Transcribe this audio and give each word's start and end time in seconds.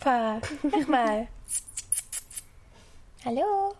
super. 0.00 0.40
Mach 0.62 0.88
mal. 0.88 1.28
Hallo. 3.24 3.74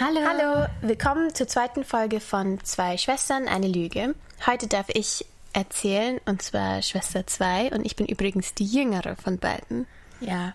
Hallo. 0.00 0.20
Hallo, 0.26 0.66
willkommen 0.80 1.34
zur 1.34 1.48
zweiten 1.48 1.84
Folge 1.84 2.20
von 2.20 2.62
Zwei 2.64 2.96
Schwestern, 2.96 3.46
eine 3.46 3.68
Lüge. 3.68 4.14
Heute 4.46 4.68
darf 4.68 4.86
ich 4.88 5.26
erzählen, 5.52 6.20
und 6.24 6.40
zwar 6.40 6.82
Schwester 6.82 7.26
2, 7.26 7.72
und 7.72 7.84
ich 7.84 7.96
bin 7.96 8.06
übrigens 8.06 8.54
die 8.54 8.64
jüngere 8.64 9.16
von 9.16 9.38
beiden. 9.38 9.86
Ja, 10.20 10.54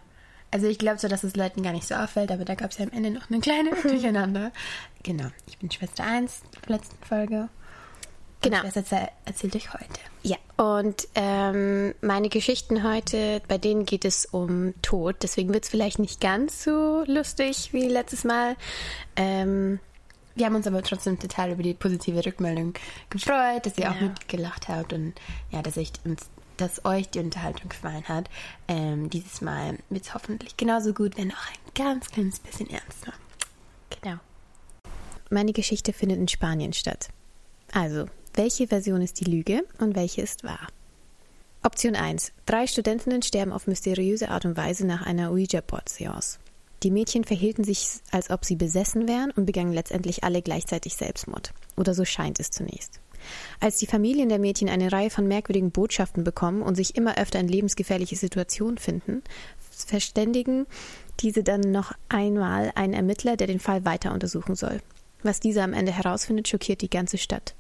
also 0.54 0.68
ich 0.68 0.78
glaube 0.78 1.00
so, 1.00 1.08
dass 1.08 1.24
es 1.24 1.36
Leuten 1.36 1.64
gar 1.64 1.74
nicht 1.74 1.88
so 1.88 1.96
auffällt, 1.96 2.32
aber 2.32 2.46
da 2.46 2.54
gab 2.56 2.72
es 2.72 2.78
ja 2.78 2.86
am 2.86 2.92
Ende 2.92 3.10
noch 3.10 3.30
eine 3.30 3.40
kleine 3.40 3.72
Durcheinander. 3.82 4.52
Genau, 5.02 5.26
ich 5.48 5.58
bin 5.58 5.72
Schwester 5.72 6.04
1 6.04 6.42
der 6.68 6.76
letzten 6.78 7.04
Folge. 7.04 7.50
Genau. 8.42 8.60
Schwester 8.60 8.86
2 8.86 9.12
erzählt 9.26 9.56
euch 9.56 9.74
heute. 9.74 10.00
Ja, 10.22 10.36
und 10.58 11.08
ähm, 11.16 11.96
meine 12.02 12.30
Geschichten 12.30 12.84
heute, 12.84 13.42
bei 13.48 13.58
denen 13.58 13.86
geht 13.86 14.06
es 14.06 14.26
um 14.26 14.74
Tod. 14.82 15.16
Deswegen 15.24 15.54
wird 15.54 15.64
es 15.64 15.70
vielleicht 15.70 15.98
nicht 15.98 16.22
ganz 16.22 16.64
so 16.64 17.04
lustig 17.08 17.74
wie 17.74 17.88
letztes 17.88 18.24
Mal. 18.24 18.56
Ähm, 19.16 19.80
wir 20.36 20.46
haben 20.46 20.56
uns 20.56 20.68
aber 20.68 20.84
trotzdem 20.84 21.20
total 21.20 21.52
über 21.52 21.64
die 21.64 21.74
positive 21.74 22.26
Rückmeldung 22.26 22.74
gefreut, 23.10 23.66
dass 23.66 23.78
ihr 23.78 23.86
Ja. 23.86 23.92
auch 23.92 24.02
mitgelacht 24.02 24.68
habt 24.68 24.94
und 24.94 25.14
ja, 25.52 25.62
dass, 25.62 25.78
ich 25.78 25.92
uns, 26.06 26.30
dass 26.58 26.86
euch 26.86 27.10
die 27.10 27.20
Unterhaltung 27.20 27.70
gefallen 27.70 28.08
hat. 28.08 28.30
Ähm, 28.68 29.10
dieses 29.10 29.42
Mal 29.42 29.78
wird 29.90 30.06
es 30.06 30.14
hoffentlich 30.14 30.58
genauso 30.58 30.94
gut, 30.94 31.18
wenn 31.18 31.32
auch 31.32 31.48
ein 31.48 31.74
ganz 31.76 32.10
kleines 32.10 32.40
bisschen 32.40 32.70
ernster. 32.70 33.14
Genau. 34.02 34.18
Meine 35.30 35.54
Geschichte 35.54 35.94
findet 35.94 36.20
in 36.20 36.28
Spanien 36.28 36.74
statt. 36.74 37.10
Also, 37.72 38.06
welche 38.36 38.68
Version 38.68 39.02
ist 39.02 39.20
die 39.20 39.30
Lüge 39.30 39.64
und 39.80 39.96
welche 39.96 40.22
ist 40.22 40.44
wahr? 40.44 40.68
Option 41.64 41.96
1. 41.96 42.34
Drei 42.46 42.68
Studentinnen 42.68 43.22
sterben 43.22 43.54
auf 43.54 43.68
mysteriöse 43.68 44.30
Art 44.30 44.46
und 44.46 44.58
Weise 44.58 44.86
nach 44.86 45.06
einer 45.06 45.32
Ouija-Board-Seance. 45.32 46.40
Die 46.84 46.92
Mädchen 46.92 47.24
verhielten 47.24 47.64
sich, 47.64 47.88
als 48.12 48.30
ob 48.30 48.44
sie 48.44 48.58
besessen 48.58 49.08
wären 49.08 49.32
und 49.32 49.46
begangen 49.46 49.72
letztendlich 49.72 50.26
alle 50.26 50.42
gleichzeitig 50.42 50.96
Selbstmord. 50.96 51.54
Oder 51.78 51.94
so 51.94 52.04
scheint 52.04 52.42
es 52.42 52.52
zunächst. 52.52 53.00
Als 53.60 53.78
die 53.78 53.88
Familien 53.88 54.30
der 54.30 54.40
Mädchen 54.40 54.70
eine 54.70 54.92
Reihe 54.92 55.10
von 55.10 55.28
merkwürdigen 55.28 55.72
Botschaften 55.72 56.24
bekommen 56.24 56.62
und 56.62 56.76
sich 56.76 56.96
immer 56.96 57.18
öfter 57.18 57.40
in 57.40 57.48
lebensgefährliche 57.48 58.16
Situationen 58.16 58.78
finden, 58.78 59.24
verständigen 59.72 60.66
diese 61.20 61.44
dann 61.44 61.62
noch 61.62 61.94
einmal 62.10 62.72
einen 62.76 62.94
Ermittler, 62.94 63.38
der 63.38 63.48
den 63.48 63.60
Fall 63.60 63.86
weiter 63.86 64.14
untersuchen 64.14 64.56
soll. 64.56 64.82
Was 65.22 65.40
dieser 65.40 65.64
am 65.64 65.74
Ende 65.74 65.92
herausfindet, 65.92 66.48
schockiert 66.48 66.82
die 66.82 66.90
ganze 66.90 67.18
Stadt. 67.18 67.56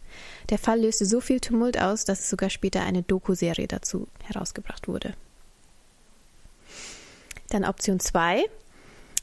Der 0.50 0.58
Fall 0.58 0.81
löste 0.81 1.06
so 1.06 1.22
viel 1.22 1.39
Tumult 1.39 1.80
aus, 1.80 2.03
dass 2.03 2.19
es 2.19 2.30
sogar 2.30 2.50
später 2.50 2.84
eine 2.84 3.03
Doku-Serie 3.03 3.67
dazu 3.67 4.08
herausgebracht 4.23 4.88
wurde. 4.88 5.14
Dann 7.50 7.64
Option 7.64 8.00
2. 8.00 8.44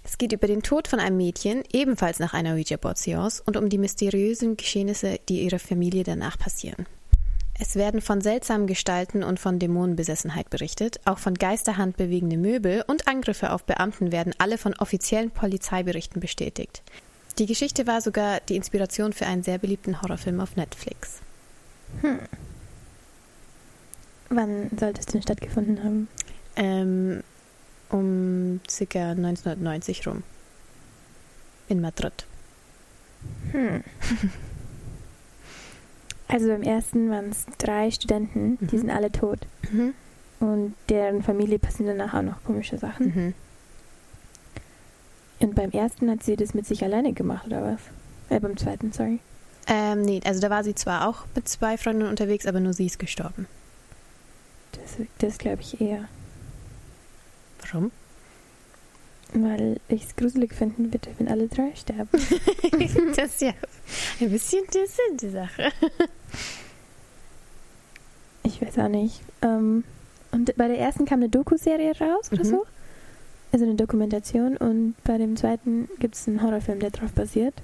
Es 0.03 0.19
geht 0.19 0.33
über 0.33 0.47
den 0.47 0.63
Tod 0.63 0.89
von 0.89 0.99
einem 0.99 1.17
Mädchen, 1.17 1.63
ebenfalls 1.73 2.19
nach 2.19 2.35
einer 2.35 2.55
Ouija-Board-Seance, 2.55 3.43
und 3.45 3.57
um 3.57 3.69
die 3.69 3.79
mysteriösen 3.79 4.57
Geschehnisse, 4.57 5.19
die 5.29 5.43
ihrer 5.43 5.59
Familie 5.59 6.05
danach 6.05 6.39
passieren. 6.39 6.87
Es 7.63 7.77
werden 7.77 8.01
von 8.01 8.23
seltsamen 8.23 8.67
Gestalten 8.67 9.23
und 9.23 9.39
von 9.39 9.59
Dämonenbesessenheit 9.59 10.49
berichtet. 10.49 10.99
Auch 11.05 11.19
von 11.19 11.35
Geisterhand 11.35 11.99
bewegende 11.99 12.39
Möbel 12.39 12.83
und 12.87 13.07
Angriffe 13.07 13.53
auf 13.53 13.65
Beamten 13.65 14.13
werden 14.13 14.35
alle 14.39 14.57
von 14.57 14.75
offiziellen 14.75 15.31
Polizeiberichten 15.31 16.21
bestätigt. 16.23 16.83
Die 17.39 17.45
Geschichte 17.45 17.87
war 17.87 18.01
sogar 18.01 18.41
die 18.41 18.57
Inspiration 18.57 19.13
für 19.13 19.27
einen 19.27 19.43
sehr 19.43 19.59
beliebten 19.59 20.01
Horrorfilm 20.01 20.41
auf 20.41 20.57
Netflix. 20.57 21.19
Wann 24.31 24.71
sollte 24.79 25.01
es 25.01 25.07
denn 25.07 25.23
stattgefunden 25.23 25.85
haben? 25.85 26.09
Ähm, 26.57 27.23
um 27.91 28.61
ca. 28.67 29.11
1990 29.11 30.07
rum. 30.07 30.23
In 31.69 31.81
Madrid. 31.81 32.27
Hm. 33.53 33.83
Also 36.33 36.47
beim 36.47 36.63
ersten 36.63 37.11
waren 37.11 37.31
es 37.31 37.45
drei 37.59 37.91
Studenten, 37.91 38.57
die 38.61 38.77
Mhm. 38.77 38.81
sind 38.83 38.91
alle 38.91 39.11
tot. 39.11 39.41
Mhm. 39.73 39.95
Und 40.39 40.75
deren 40.89 41.25
Familie 41.25 41.59
passieren 41.59 41.99
danach 41.99 42.15
auch 42.15 42.23
noch 42.23 42.45
komische 42.45 42.79
Sachen. 42.79 43.07
Mhm. 43.07 43.35
Und 45.41 45.57
beim 45.57 45.73
ersten 45.73 46.09
hat 46.09 46.23
sie 46.23 46.37
das 46.37 46.55
mit 46.55 46.67
sich 46.67 46.85
alleine 46.85 47.13
gemacht, 47.15 47.47
oder 47.47 47.63
was? 47.75 47.81
Äh, 48.29 48.39
beim 48.39 48.57
zweiten, 48.57 48.93
sorry. 48.93 49.19
Ähm, 49.67 50.03
nee, 50.03 50.21
also 50.25 50.41
da 50.41 50.51
war 50.51 50.63
sie 50.63 50.77
zwar 50.77 51.09
auch 51.09 51.25
mit 51.35 51.49
zwei 51.49 51.77
Freunden 51.77 52.07
unterwegs, 52.07 52.47
aber 52.47 52.61
nur 52.61 52.75
sie 52.75 52.87
ist 52.87 53.01
gestorben. 53.01 53.47
Das, 54.71 55.05
das 55.19 55.39
glaube 55.39 55.63
ich 55.63 55.81
eher. 55.81 56.05
Warum? 57.63 57.91
Weil 59.33 59.79
ich 59.89 60.05
es 60.05 60.17
gruselig 60.17 60.53
finden 60.55 60.93
würde, 60.93 61.09
wenn 61.19 61.29
alle 61.29 61.47
drei 61.49 61.73
sterben. 61.77 62.09
das 63.17 63.27
ist 63.35 63.41
ja 63.43 63.53
ein 64.21 64.31
bisschen 64.31 64.65
der 64.75 64.87
Sinn 64.87 65.17
der 65.23 65.31
Sache. 65.31 65.73
Ich 68.43 68.61
weiß 68.61 68.79
auch 68.79 68.89
nicht. 68.89 69.21
Ähm, 69.43 69.85
und 70.33 70.57
bei 70.57 70.69
der 70.69 70.79
ersten 70.79 71.05
kam 71.05 71.21
eine 71.21 71.29
Doku-Serie 71.29 71.93
raus 72.01 72.31
oder 72.33 72.45
Mhm. 72.45 72.49
so. 72.49 72.67
Also 73.53 73.65
eine 73.65 73.75
Dokumentation. 73.75 74.57
Und 74.57 74.95
bei 75.05 75.19
dem 75.19 75.37
zweiten 75.37 75.89
gibt 75.99 76.15
es 76.17 76.27
einen 76.27 76.43
Horrorfilm, 76.43 76.81
der 76.81 76.91
darauf 76.91 77.13
basiert. 77.13 77.55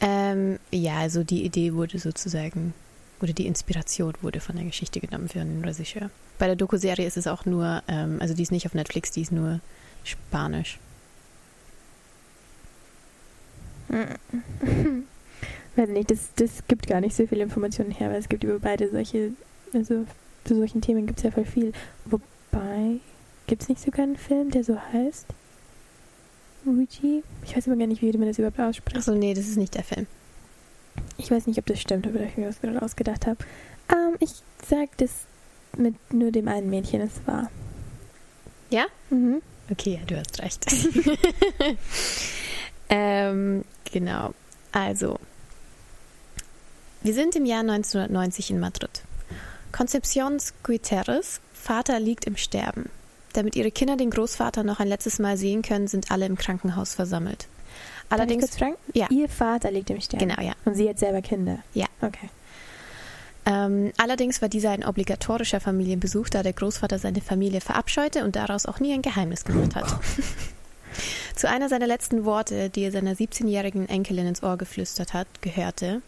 Ähm, 0.00 0.58
ja, 0.70 0.96
also 0.96 1.24
die 1.24 1.44
Idee 1.44 1.72
wurde 1.74 1.98
sozusagen, 1.98 2.74
oder 3.20 3.32
die 3.32 3.46
Inspiration 3.46 4.14
wurde 4.22 4.40
von 4.40 4.56
der 4.56 4.64
Geschichte 4.64 5.00
genommen 5.00 5.28
für 5.28 5.40
einen 5.40 5.64
Regisseur. 5.64 6.10
Bei 6.38 6.46
der 6.46 6.56
Doku-Serie 6.56 7.06
ist 7.06 7.16
es 7.16 7.26
auch 7.26 7.44
nur, 7.46 7.82
ähm, 7.88 8.18
also 8.20 8.34
die 8.34 8.42
ist 8.42 8.52
nicht 8.52 8.66
auf 8.66 8.74
Netflix, 8.74 9.12
die 9.12 9.22
ist 9.22 9.32
nur 9.32 9.60
Spanisch. 10.04 10.78
Weiß 15.76 15.88
nicht, 15.88 16.10
das, 16.10 16.28
das 16.36 16.66
gibt 16.68 16.86
gar 16.86 17.00
nicht 17.00 17.16
so 17.16 17.26
viele 17.26 17.42
Informationen 17.42 17.90
her, 17.90 18.10
weil 18.10 18.18
es 18.18 18.28
gibt 18.28 18.44
über 18.44 18.58
beide 18.58 18.90
solche, 18.90 19.32
also 19.72 20.06
zu 20.44 20.54
solchen 20.56 20.80
Themen 20.80 21.06
gibt 21.06 21.18
es 21.18 21.24
ja 21.24 21.30
voll 21.30 21.44
viel. 21.44 21.72
Wobei, 22.04 23.00
gibt 23.46 23.62
es 23.62 23.68
nicht 23.68 23.80
sogar 23.80 24.04
einen 24.04 24.16
Film, 24.16 24.50
der 24.50 24.64
so 24.64 24.78
heißt? 24.92 25.26
Ouija? 26.66 27.22
Ich 27.44 27.56
weiß 27.56 27.66
immer 27.66 27.76
gar 27.76 27.86
nicht, 27.86 28.02
wie 28.02 28.12
man 28.16 28.28
das 28.28 28.38
überhaupt 28.38 28.60
ausspricht. 28.60 28.96
Achso, 28.96 29.14
nee, 29.14 29.34
das 29.34 29.46
ist 29.46 29.56
nicht 29.56 29.74
der 29.74 29.84
Film. 29.84 30.06
Ich 31.16 31.30
weiß 31.30 31.46
nicht, 31.46 31.58
ob 31.58 31.66
das 31.66 31.80
stimmt 31.80 32.06
oder 32.06 32.20
ich 32.20 32.36
mir 32.36 32.46
das 32.46 32.60
gerade 32.60 32.82
ausgedacht 32.82 33.26
habe. 33.26 33.38
Ähm, 33.90 34.16
ich 34.20 34.32
sag 34.68 34.96
das 34.98 35.10
mit 35.76 35.94
nur 36.12 36.32
dem 36.32 36.48
einen 36.48 36.70
Mädchen, 36.70 37.00
es 37.00 37.26
war. 37.26 37.50
Ja? 38.70 38.86
Mhm. 39.10 39.42
Okay, 39.70 39.98
ja, 40.00 40.06
du 40.06 40.18
hast 40.18 40.40
recht. 40.40 40.66
ähm, 42.88 43.64
genau. 43.90 44.34
Also, 44.72 45.18
wir 47.02 47.14
sind 47.14 47.36
im 47.36 47.44
Jahr 47.44 47.60
1990 47.60 48.50
in 48.50 48.60
Madrid. 48.60 49.02
Concepción 49.72 50.38
Guiterres 50.62 51.40
Vater 51.52 51.98
liegt 51.98 52.24
im 52.26 52.36
Sterben. 52.36 52.90
Damit 53.32 53.56
ihre 53.56 53.70
Kinder 53.70 53.96
den 53.96 54.10
Großvater 54.10 54.62
noch 54.62 54.80
ein 54.80 54.88
letztes 54.88 55.18
Mal 55.18 55.36
sehen 55.36 55.62
können, 55.62 55.88
sind 55.88 56.10
alle 56.10 56.26
im 56.26 56.36
Krankenhaus 56.36 56.94
versammelt. 56.94 57.48
Allerdings, 58.08 58.56
ja. 58.92 59.06
Ihr 59.10 59.28
Vater 59.28 59.70
liegt 59.70 59.90
im 59.90 60.00
Sterben. 60.00 60.28
genau, 60.28 60.40
ja. 60.40 60.52
Und 60.64 60.74
sie 60.74 60.88
hat 60.88 60.98
selber 60.98 61.22
Kinder. 61.22 61.58
Ja. 61.72 61.86
Okay. 62.00 62.28
Ähm, 63.46 63.92
allerdings 63.98 64.40
war 64.40 64.48
dieser 64.48 64.70
ein 64.70 64.84
obligatorischer 64.84 65.60
Familienbesuch, 65.60 66.28
da 66.28 66.42
der 66.42 66.54
Großvater 66.54 66.98
seine 66.98 67.20
Familie 67.20 67.60
verabscheute 67.60 68.24
und 68.24 68.36
daraus 68.36 68.66
auch 68.66 68.80
nie 68.80 68.94
ein 68.94 69.02
Geheimnis 69.02 69.44
gemacht 69.44 69.74
hat. 69.74 69.86
Zu 71.34 71.48
einer 71.48 71.68
seiner 71.68 71.86
letzten 71.86 72.24
Worte, 72.24 72.70
die 72.70 72.84
er 72.84 72.92
seiner 72.92 73.14
17-jährigen 73.14 73.88
Enkelin 73.88 74.28
ins 74.28 74.42
Ohr 74.42 74.56
geflüstert 74.56 75.12
hat, 75.12 75.26
gehörte: 75.42 76.00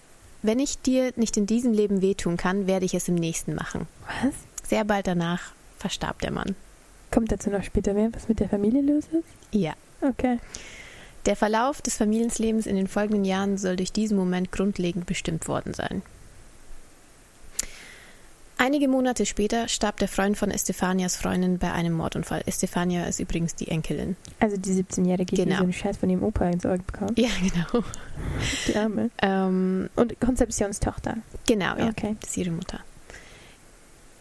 Wenn 0.43 0.61
ich 0.61 0.79
dir 0.81 1.13
nicht 1.17 1.37
in 1.37 1.47
diesem 1.47 1.73
Leben 1.73 2.01
wehtun 2.01 2.37
kann, 2.37 2.67
werde 2.67 2.87
ich 2.87 2.95
es 2.95 3.09
im 3.09 3.17
nächsten 3.17 3.55
machen. 3.55 3.87
Was? 4.23 4.35
Sehr 4.69 4.85
bald 4.85 5.07
danach 5.07 5.53
verstarb 5.79 6.21
der 6.21 6.31
Mann. 6.31 6.55
Kommt 7.11 7.33
dazu 7.33 7.51
noch 7.51 7.63
später 7.65 7.93
mehr, 7.93 8.11
was 8.13 8.29
mit 8.29 8.41
der 8.41 8.49
Familie 8.49 8.83
los 8.83 9.05
ist? 9.13 9.29
Ja. 9.53 9.75
Okay. 10.01 10.39
Der 11.27 11.37
Verlauf 11.37 11.83
des 11.83 11.97
Familienlebens 11.97 12.67
in 12.67 12.77
den 12.77 12.87
folgenden 12.87 13.25
Jahren 13.25 13.59
soll 13.59 13.77
durch 13.77 13.93
diesen 13.93 14.17
Moment 14.17 14.53
grundlegend 14.53 15.07
bestimmt 15.07 15.49
worden 15.49 15.75
sein. 15.75 16.03
Einige 18.59 18.89
Monate 18.89 19.27
später 19.27 19.69
starb 19.69 19.99
der 19.99 20.09
Freund 20.09 20.39
von 20.39 20.51
Estefanias 20.51 21.17
Freundin 21.17 21.59
bei 21.59 21.73
einem 21.73 21.93
Mordunfall. 21.93 22.43
Estefania 22.47 23.05
ist 23.05 23.21
übrigens 23.21 23.55
die 23.55 23.69
Enkelin. 23.69 24.17
Also 24.41 24.57
die 24.57 24.73
17-Jährige, 24.83 25.37
die 25.37 25.43
Genau. 25.45 25.59
so 25.59 25.63
einen 25.65 25.73
Scheiß 25.75 25.99
von 25.99 26.09
ihrem 26.09 26.23
Opa 26.23 26.49
ins 26.49 26.65
Ohr 26.65 26.79
bekommt. 26.79 27.19
Ja, 27.19 27.29
genau. 27.43 27.85
Die 28.67 28.77
Arme. 28.77 29.11
Ähm, 29.21 29.91
Und 29.95 30.19
Konzeptionstochter. 30.21 31.19
genau, 31.47 31.77
ja. 31.77 31.89
Okay. 31.89 32.17
Das 32.21 32.31
ist 32.31 32.37
ihre 32.39 32.51
Mutter. 32.51 32.81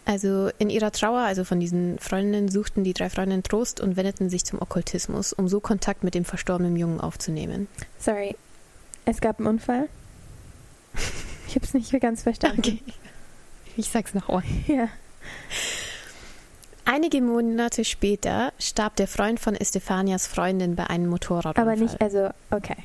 Also 0.06 0.50
in 0.58 0.70
ihrer 0.70 0.92
Trauer, 0.92 1.18
also 1.18 1.42
von 1.42 1.58
diesen 1.58 1.98
Freundinnen, 1.98 2.48
suchten 2.48 2.84
die 2.84 2.92
drei 2.92 3.10
Freundinnen 3.10 3.42
Trost 3.42 3.80
und 3.80 3.96
wendeten 3.96 4.30
sich 4.30 4.44
zum 4.44 4.62
Okkultismus, 4.62 5.32
um 5.32 5.48
so 5.48 5.58
Kontakt 5.58 6.04
mit 6.04 6.14
dem 6.14 6.24
verstorbenen 6.24 6.76
Jungen 6.76 7.00
aufzunehmen. 7.00 7.66
Sorry. 7.98 8.36
Es 9.04 9.20
gab 9.20 9.40
einen 9.40 9.48
Unfall. 9.48 9.88
Ich 11.48 11.56
habe 11.56 11.64
es 11.64 11.74
nicht 11.74 12.00
ganz 12.00 12.22
verstanden. 12.22 12.60
Okay. 12.60 12.82
Ich 13.76 13.90
sag's 13.90 14.14
noch 14.14 14.28
mal. 14.28 14.42
Ja. 14.66 14.88
Einige 16.84 17.20
Monate 17.20 17.84
später 17.84 18.52
starb 18.60 18.94
der 18.94 19.08
Freund 19.08 19.40
von 19.40 19.56
Estefanias 19.56 20.28
Freundin 20.28 20.76
bei 20.76 20.86
einem 20.88 21.08
Motorradunfall. 21.08 21.64
Aber 21.64 21.76
nicht, 21.76 22.00
also, 22.00 22.30
okay. 22.52 22.76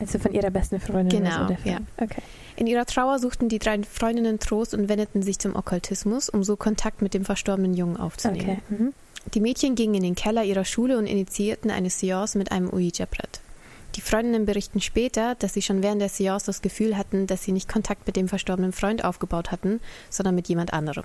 Also 0.00 0.18
von 0.18 0.32
ihrer 0.32 0.50
besten 0.50 0.80
Freundin. 0.80 1.22
Genau, 1.24 1.46
der 1.46 1.58
ja. 1.64 1.78
Okay. 1.96 2.20
In 2.56 2.66
ihrer 2.66 2.84
Trauer 2.84 3.18
suchten 3.18 3.48
die 3.48 3.58
drei 3.58 3.82
Freundinnen 3.82 4.38
Trost 4.38 4.74
und 4.74 4.88
wendeten 4.88 5.22
sich 5.22 5.38
zum 5.38 5.56
Okkultismus, 5.56 6.28
um 6.28 6.44
so 6.44 6.56
Kontakt 6.56 7.02
mit 7.02 7.14
dem 7.14 7.24
verstorbenen 7.24 7.74
Jungen 7.74 7.96
aufzunehmen. 7.96 8.60
Okay. 8.68 8.76
Mhm. 8.76 8.92
Die 9.32 9.40
Mädchen 9.40 9.74
gingen 9.74 9.94
in 9.94 10.02
den 10.02 10.14
Keller 10.14 10.44
ihrer 10.44 10.64
Schule 10.64 10.98
und 10.98 11.06
initiierten 11.06 11.70
eine 11.70 11.90
Seance 11.90 12.36
mit 12.36 12.52
einem 12.52 12.70
Ouija-Brett. 12.70 13.40
Die 13.94 14.00
Freundinnen 14.00 14.44
berichten 14.44 14.80
später, 14.80 15.36
dass 15.36 15.54
sie 15.54 15.62
schon 15.62 15.82
während 15.82 16.00
der 16.00 16.08
Seance 16.08 16.46
das 16.46 16.62
Gefühl 16.62 16.96
hatten, 16.96 17.26
dass 17.26 17.44
sie 17.44 17.52
nicht 17.52 17.68
Kontakt 17.68 18.06
mit 18.06 18.16
dem 18.16 18.28
verstorbenen 18.28 18.72
Freund 18.72 19.04
aufgebaut 19.04 19.52
hatten, 19.52 19.80
sondern 20.10 20.34
mit 20.34 20.48
jemand 20.48 20.72
anderem. 20.72 21.04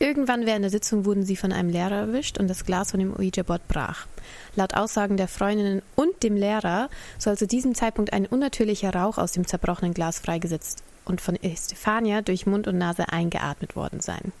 Irgendwann 0.00 0.46
während 0.46 0.62
der 0.62 0.70
Sitzung 0.70 1.04
wurden 1.04 1.24
sie 1.24 1.34
von 1.34 1.52
einem 1.52 1.70
Lehrer 1.70 1.96
erwischt 1.96 2.38
und 2.38 2.48
das 2.48 2.64
Glas 2.64 2.92
von 2.92 3.00
dem 3.00 3.14
Ouija-Board 3.16 3.66
brach. 3.66 4.06
Laut 4.54 4.74
Aussagen 4.74 5.16
der 5.16 5.26
Freundinnen 5.26 5.82
und 5.96 6.22
dem 6.22 6.36
Lehrer 6.36 6.88
soll 7.18 7.36
zu 7.36 7.48
diesem 7.48 7.74
Zeitpunkt 7.74 8.12
ein 8.12 8.26
unnatürlicher 8.26 8.94
Rauch 8.94 9.18
aus 9.18 9.32
dem 9.32 9.46
zerbrochenen 9.46 9.94
Glas 9.94 10.20
freigesetzt 10.20 10.84
und 11.04 11.20
von 11.20 11.36
Estefania 11.36 12.22
durch 12.22 12.46
Mund 12.46 12.68
und 12.68 12.78
Nase 12.78 13.08
eingeatmet 13.08 13.74
worden 13.74 14.00
sein. 14.00 14.32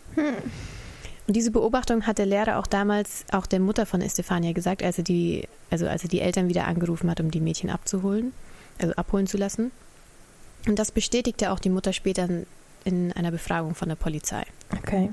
Und 1.26 1.34
diese 1.34 1.50
Beobachtung 1.50 2.06
hat 2.06 2.18
der 2.18 2.26
Lehrer 2.26 2.58
auch 2.58 2.66
damals 2.66 3.24
auch 3.32 3.46
der 3.46 3.60
Mutter 3.60 3.84
von 3.84 4.00
Estefania 4.00 4.52
gesagt, 4.52 4.82
als 4.82 4.98
er 4.98 5.04
die, 5.04 5.48
also 5.70 5.88
als 5.88 6.04
er 6.04 6.08
die 6.08 6.20
Eltern 6.20 6.48
wieder 6.48 6.66
angerufen 6.66 7.10
hat, 7.10 7.20
um 7.20 7.30
die 7.30 7.40
Mädchen 7.40 7.68
abzuholen, 7.68 8.32
also 8.78 8.94
abholen 8.94 9.26
zu 9.26 9.36
lassen. 9.36 9.72
Und 10.66 10.78
das 10.78 10.92
bestätigte 10.92 11.50
auch 11.50 11.58
die 11.58 11.70
Mutter 11.70 11.92
später 11.92 12.24
in, 12.24 12.46
in 12.84 13.12
einer 13.12 13.30
Befragung 13.30 13.74
von 13.74 13.88
der 13.88 13.96
Polizei. 13.96 14.44
Okay. 14.76 15.10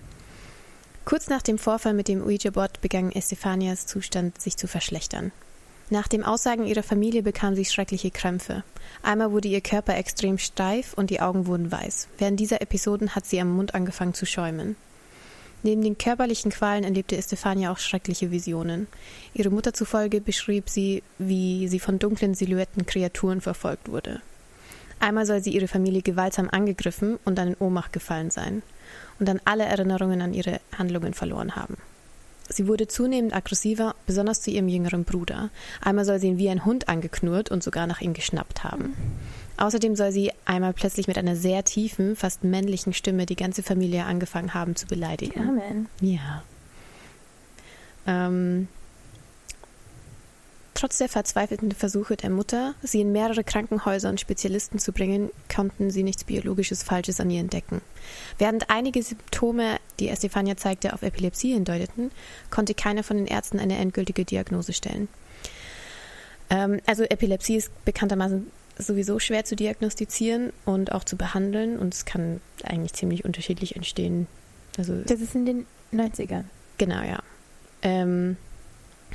Kurz 1.05 1.27
nach 1.27 1.43
dem 1.43 1.59
Vorfall 1.59 1.93
mit 1.93 2.07
dem 2.07 2.23
Ouija-Board 2.23 2.81
begann 2.81 3.11
Estefanias 3.11 3.85
Zustand 3.85 4.41
sich 4.41 4.57
zu 4.57 4.67
verschlechtern. 4.67 5.31
Nach 5.91 6.07
den 6.07 6.23
Aussagen 6.23 6.65
ihrer 6.65 6.81
Familie 6.81 7.21
bekam 7.21 7.53
sie 7.53 7.63
schreckliche 7.63 8.09
Krämpfe. 8.09 8.63
Einmal 9.03 9.31
wurde 9.31 9.47
ihr 9.47 9.61
Körper 9.61 9.95
extrem 9.95 10.39
steif 10.39 10.95
und 10.95 11.11
die 11.11 11.21
Augen 11.21 11.45
wurden 11.45 11.71
weiß. 11.71 12.07
Während 12.17 12.39
dieser 12.39 12.59
Episoden 12.63 13.13
hat 13.13 13.27
sie 13.27 13.39
am 13.39 13.55
Mund 13.55 13.75
angefangen 13.75 14.15
zu 14.15 14.25
schäumen. 14.25 14.75
Neben 15.61 15.83
den 15.83 15.95
körperlichen 15.99 16.49
Qualen 16.49 16.83
erlebte 16.83 17.17
Estefania 17.17 17.71
auch 17.71 17.77
schreckliche 17.77 18.31
Visionen. 18.31 18.87
Ihre 19.35 19.51
Mutter 19.51 19.75
zufolge 19.75 20.21
beschrieb 20.21 20.69
sie, 20.69 21.03
wie 21.19 21.67
sie 21.67 21.79
von 21.79 21.99
dunklen 21.99 22.33
Silhouetten 22.33 22.87
Kreaturen 22.87 23.41
verfolgt 23.41 23.91
wurde. 23.91 24.21
Einmal 24.99 25.27
soll 25.27 25.43
sie 25.43 25.51
ihre 25.51 25.67
Familie 25.67 26.01
gewaltsam 26.01 26.49
angegriffen 26.49 27.19
und 27.25 27.37
dann 27.37 27.49
in 27.49 27.57
Ohnmacht 27.59 27.93
gefallen 27.93 28.31
sein 28.31 28.63
und 29.19 29.27
dann 29.27 29.41
alle 29.45 29.65
Erinnerungen 29.65 30.21
an 30.21 30.33
ihre 30.33 30.59
Handlungen 30.77 31.13
verloren 31.13 31.55
haben. 31.55 31.77
Sie 32.47 32.67
wurde 32.67 32.87
zunehmend 32.87 33.35
aggressiver, 33.35 33.95
besonders 34.05 34.41
zu 34.41 34.51
ihrem 34.51 34.67
jüngeren 34.67 35.03
Bruder. 35.03 35.49
Einmal 35.81 36.05
soll 36.05 36.19
sie 36.19 36.27
ihn 36.27 36.37
wie 36.37 36.49
ein 36.49 36.63
Hund 36.63 36.87
angeknurrt 36.87 37.49
und 37.49 37.63
sogar 37.63 37.87
nach 37.87 38.01
ihm 38.01 38.13
geschnappt 38.13 38.63
haben. 38.63 38.93
Außerdem 39.57 39.95
soll 39.95 40.11
sie 40.11 40.31
einmal 40.43 40.73
plötzlich 40.73 41.07
mit 41.07 41.17
einer 41.17 41.35
sehr 41.35 41.63
tiefen, 41.63 42.15
fast 42.15 42.43
männlichen 42.43 42.93
Stimme 42.93 43.25
die 43.25 43.35
ganze 43.35 43.63
Familie 43.63 44.05
angefangen 44.05 44.53
haben 44.53 44.75
zu 44.75 44.85
beleidigen. 44.85 45.39
Armen. 45.39 45.89
Ja. 46.01 46.43
Ähm, 48.05 48.67
trotz 50.75 50.99
der 50.99 51.09
verzweifelten 51.09 51.71
Versuche 51.71 52.15
der 52.15 52.29
Mutter, 52.29 52.75
sie 52.83 53.01
in 53.01 53.11
mehrere 53.11 53.43
Krankenhäuser 53.43 54.09
und 54.09 54.19
Spezialisten 54.19 54.77
zu 54.77 54.91
bringen, 54.91 55.31
konnten 55.53 55.89
sie 55.89 56.03
nichts 56.03 56.23
Biologisches 56.23 56.83
Falsches 56.83 57.19
an 57.19 57.31
ihr 57.31 57.39
entdecken. 57.39 57.81
Während 58.37 58.69
einige 58.69 59.01
Symptome, 59.01 59.77
die 59.99 60.09
Estefania 60.09 60.57
zeigte, 60.57 60.93
auf 60.93 61.01
Epilepsie 61.01 61.53
hindeuteten, 61.53 62.11
konnte 62.51 62.75
keiner 62.75 63.03
von 63.03 63.17
den 63.17 63.25
Ärzten 63.25 63.59
eine 63.59 63.77
endgültige 63.77 64.25
Diagnose 64.25 64.73
stellen. 64.73 65.07
Ähm, 66.49 66.79
also 66.85 67.03
Epilepsie 67.03 67.55
ist 67.55 67.85
bekanntermaßen 67.85 68.51
sowieso 68.77 69.19
schwer 69.19 69.45
zu 69.45 69.55
diagnostizieren 69.55 70.51
und 70.65 70.91
auch 70.91 71.05
zu 71.05 71.15
behandeln 71.15 71.79
und 71.79 71.93
es 71.93 72.05
kann 72.05 72.41
eigentlich 72.63 72.93
ziemlich 72.93 73.23
unterschiedlich 73.23 73.75
entstehen. 73.75 74.27
Also 74.77 75.01
Das 75.03 75.21
ist 75.21 75.33
in 75.33 75.45
den 75.45 75.65
90ern. 75.93 76.43
Genau, 76.77 77.01
ja. 77.01 77.19
Ähm, 77.81 78.35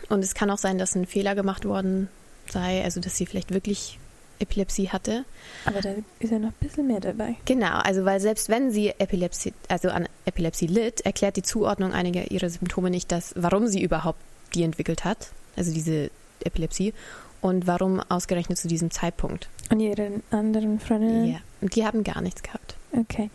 und 0.09 0.25
es 0.25 0.35
kann 0.35 0.51
auch 0.51 0.59
sein, 0.59 0.79
dass 0.79 0.95
ein 0.95 1.07
Fehler 1.07 1.35
gemacht 1.35 1.65
worden 1.65 2.09
sei, 2.49 2.83
also 2.83 3.01
dass 3.01 3.17
sie 3.17 3.27
vielleicht 3.27 3.53
wirklich 3.53 3.99
Epilepsie 4.41 4.89
hatte. 4.89 5.25
Aber 5.65 5.81
da 5.81 5.91
ist 6.19 6.33
ja 6.33 6.39
noch 6.39 6.49
ein 6.49 6.55
bisschen 6.61 6.87
mehr 6.87 7.01
dabei. 7.01 7.37
Genau, 7.45 7.79
also 7.79 8.05
weil 8.05 8.21
selbst 8.21 8.49
wenn 8.49 8.73
sie 8.73 8.89
Epilepsie, 8.99 9.53
also 9.69 9.91
an 9.91 10.09
Epilepsie 10.25 10.67
litt, 10.67 11.03
erklärt 11.03 11.37
die 11.37 11.43
Zuordnung 11.43 11.93
einiger 11.93 12.31
ihrer 12.31 12.49
Symptome 12.49 12.91
nicht, 12.91 13.13
dass, 13.13 13.35
warum 13.37 13.67
sie 13.67 13.83
überhaupt 13.83 14.21
die 14.55 14.63
entwickelt 14.63 15.05
hat, 15.05 15.31
also 15.57 15.73
diese 15.73 16.11
Epilepsie, 16.43 16.95
und 17.41 17.67
warum 17.67 18.01
ausgerechnet 18.01 18.59
zu 18.59 18.69
diesem 18.69 18.91
Zeitpunkt. 18.91 19.49
Und 19.71 19.81
ihre 19.81 20.11
anderen 20.31 20.81
Freundinnen? 20.81 21.33
Ja. 21.33 21.39
Und 21.61 21.75
die 21.77 21.87
haben 21.87 22.05
gar 22.05 22.21
nichts 22.21 22.43
gehabt. 22.43 22.75
Okay. 22.93 23.31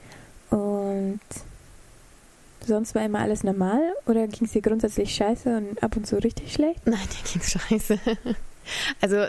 Und 0.50 1.20
sonst 2.66 2.96
war 2.96 3.04
immer 3.06 3.20
alles 3.20 3.44
normal? 3.44 3.82
Oder 4.06 4.28
ging 4.28 4.46
es 4.46 4.52
dir 4.54 4.62
grundsätzlich 4.62 5.14
scheiße 5.16 5.58
und 5.58 5.84
ab 5.84 5.96
und 5.96 6.06
zu 6.08 6.22
richtig 6.22 6.54
schlecht? 6.54 6.86
Nein, 6.86 7.00
dir 7.00 7.32
ging's 7.32 7.52
scheiße. 7.52 8.00
Also 9.00 9.28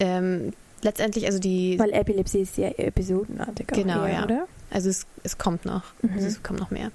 ähm, 0.00 0.52
letztendlich, 0.82 1.26
also 1.26 1.38
die, 1.38 1.78
Weil 1.78 1.92
Epilepsie 1.92 2.40
ist 2.40 2.56
ja 2.56 2.68
episodenartig 2.68 3.72
auch 3.72 3.76
Genau, 3.76 4.04
eher, 4.04 4.12
ja. 4.12 4.24
oder? 4.24 4.48
also 4.72 4.88
es, 4.90 5.06
es 5.22 5.38
kommt 5.38 5.64
noch. 5.64 5.84
Mhm. 6.02 6.14
Also 6.14 6.26
es 6.26 6.42
kommt 6.42 6.58
noch 6.58 6.72
mehr. 6.72 6.90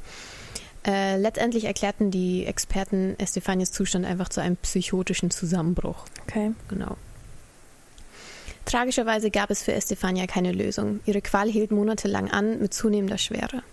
Äh, 0.85 1.17
letztendlich 1.17 1.65
erklärten 1.65 2.11
die 2.11 2.45
Experten 2.45 3.15
Estefanias 3.19 3.71
Zustand 3.71 4.05
einfach 4.05 4.29
zu 4.29 4.41
einem 4.41 4.57
psychotischen 4.57 5.31
Zusammenbruch. 5.31 6.05
Okay. 6.27 6.51
Genau. 6.67 6.97
Tragischerweise 8.65 9.31
gab 9.31 9.49
es 9.49 9.63
für 9.63 9.73
Estefania 9.73 10.27
keine 10.27 10.51
Lösung. 10.51 10.99
Ihre 11.05 11.21
Qual 11.21 11.49
hielt 11.49 11.71
monatelang 11.71 12.29
an 12.29 12.59
mit 12.59 12.73
zunehmender 12.73 13.17
Schwere. 13.17 13.63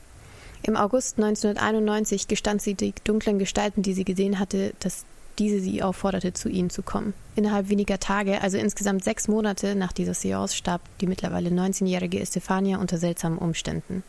Im 0.67 0.77
August 0.77 1.19
1991 1.19 2.27
gestand 2.27 2.61
sie 2.61 2.75
die 2.75 2.93
dunklen 3.05 3.39
Gestalten, 3.39 3.83
die 3.83 3.93
sie 3.93 4.05
gesehen 4.05 4.41
hatte, 4.41 4.73
dass 4.81 5.05
diese 5.39 5.61
sie 5.61 5.81
aufforderte, 5.81 6.33
zu 6.33 6.49
ihnen 6.49 6.71
zu 6.71 6.83
kommen. 6.83 7.15
Innerhalb 7.37 7.69
weniger 7.69 8.01
Tage, 8.01 8.41
also 8.41 8.59
insgesamt 8.59 9.05
sechs 9.05 9.29
Monate 9.29 9.77
nach 9.77 9.93
dieser 9.93 10.15
Seance, 10.15 10.57
starb 10.57 10.81
die 11.01 11.07
mittlerweile 11.07 11.51
19-jährige 11.51 12.19
Estefania 12.19 12.79
unter 12.79 12.99
seltsamen 12.99 13.39
Umständen. 13.39 14.03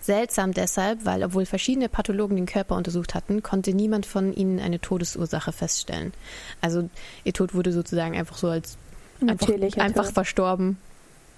Seltsam 0.00 0.54
deshalb, 0.54 1.04
weil 1.04 1.22
obwohl 1.22 1.44
verschiedene 1.44 1.90
Pathologen 1.90 2.36
den 2.36 2.46
Körper 2.46 2.76
untersucht 2.76 3.14
hatten, 3.14 3.42
konnte 3.42 3.74
niemand 3.74 4.06
von 4.06 4.32
ihnen 4.32 4.60
eine 4.60 4.80
Todesursache 4.80 5.52
feststellen. 5.52 6.14
Also 6.62 6.88
ihr 7.24 7.34
Tod 7.34 7.54
wurde 7.54 7.72
sozusagen 7.72 8.16
einfach 8.16 8.38
so 8.38 8.48
als 8.48 8.78
einfach, 9.26 9.48
einfach 9.76 10.10
verstorben 10.10 10.78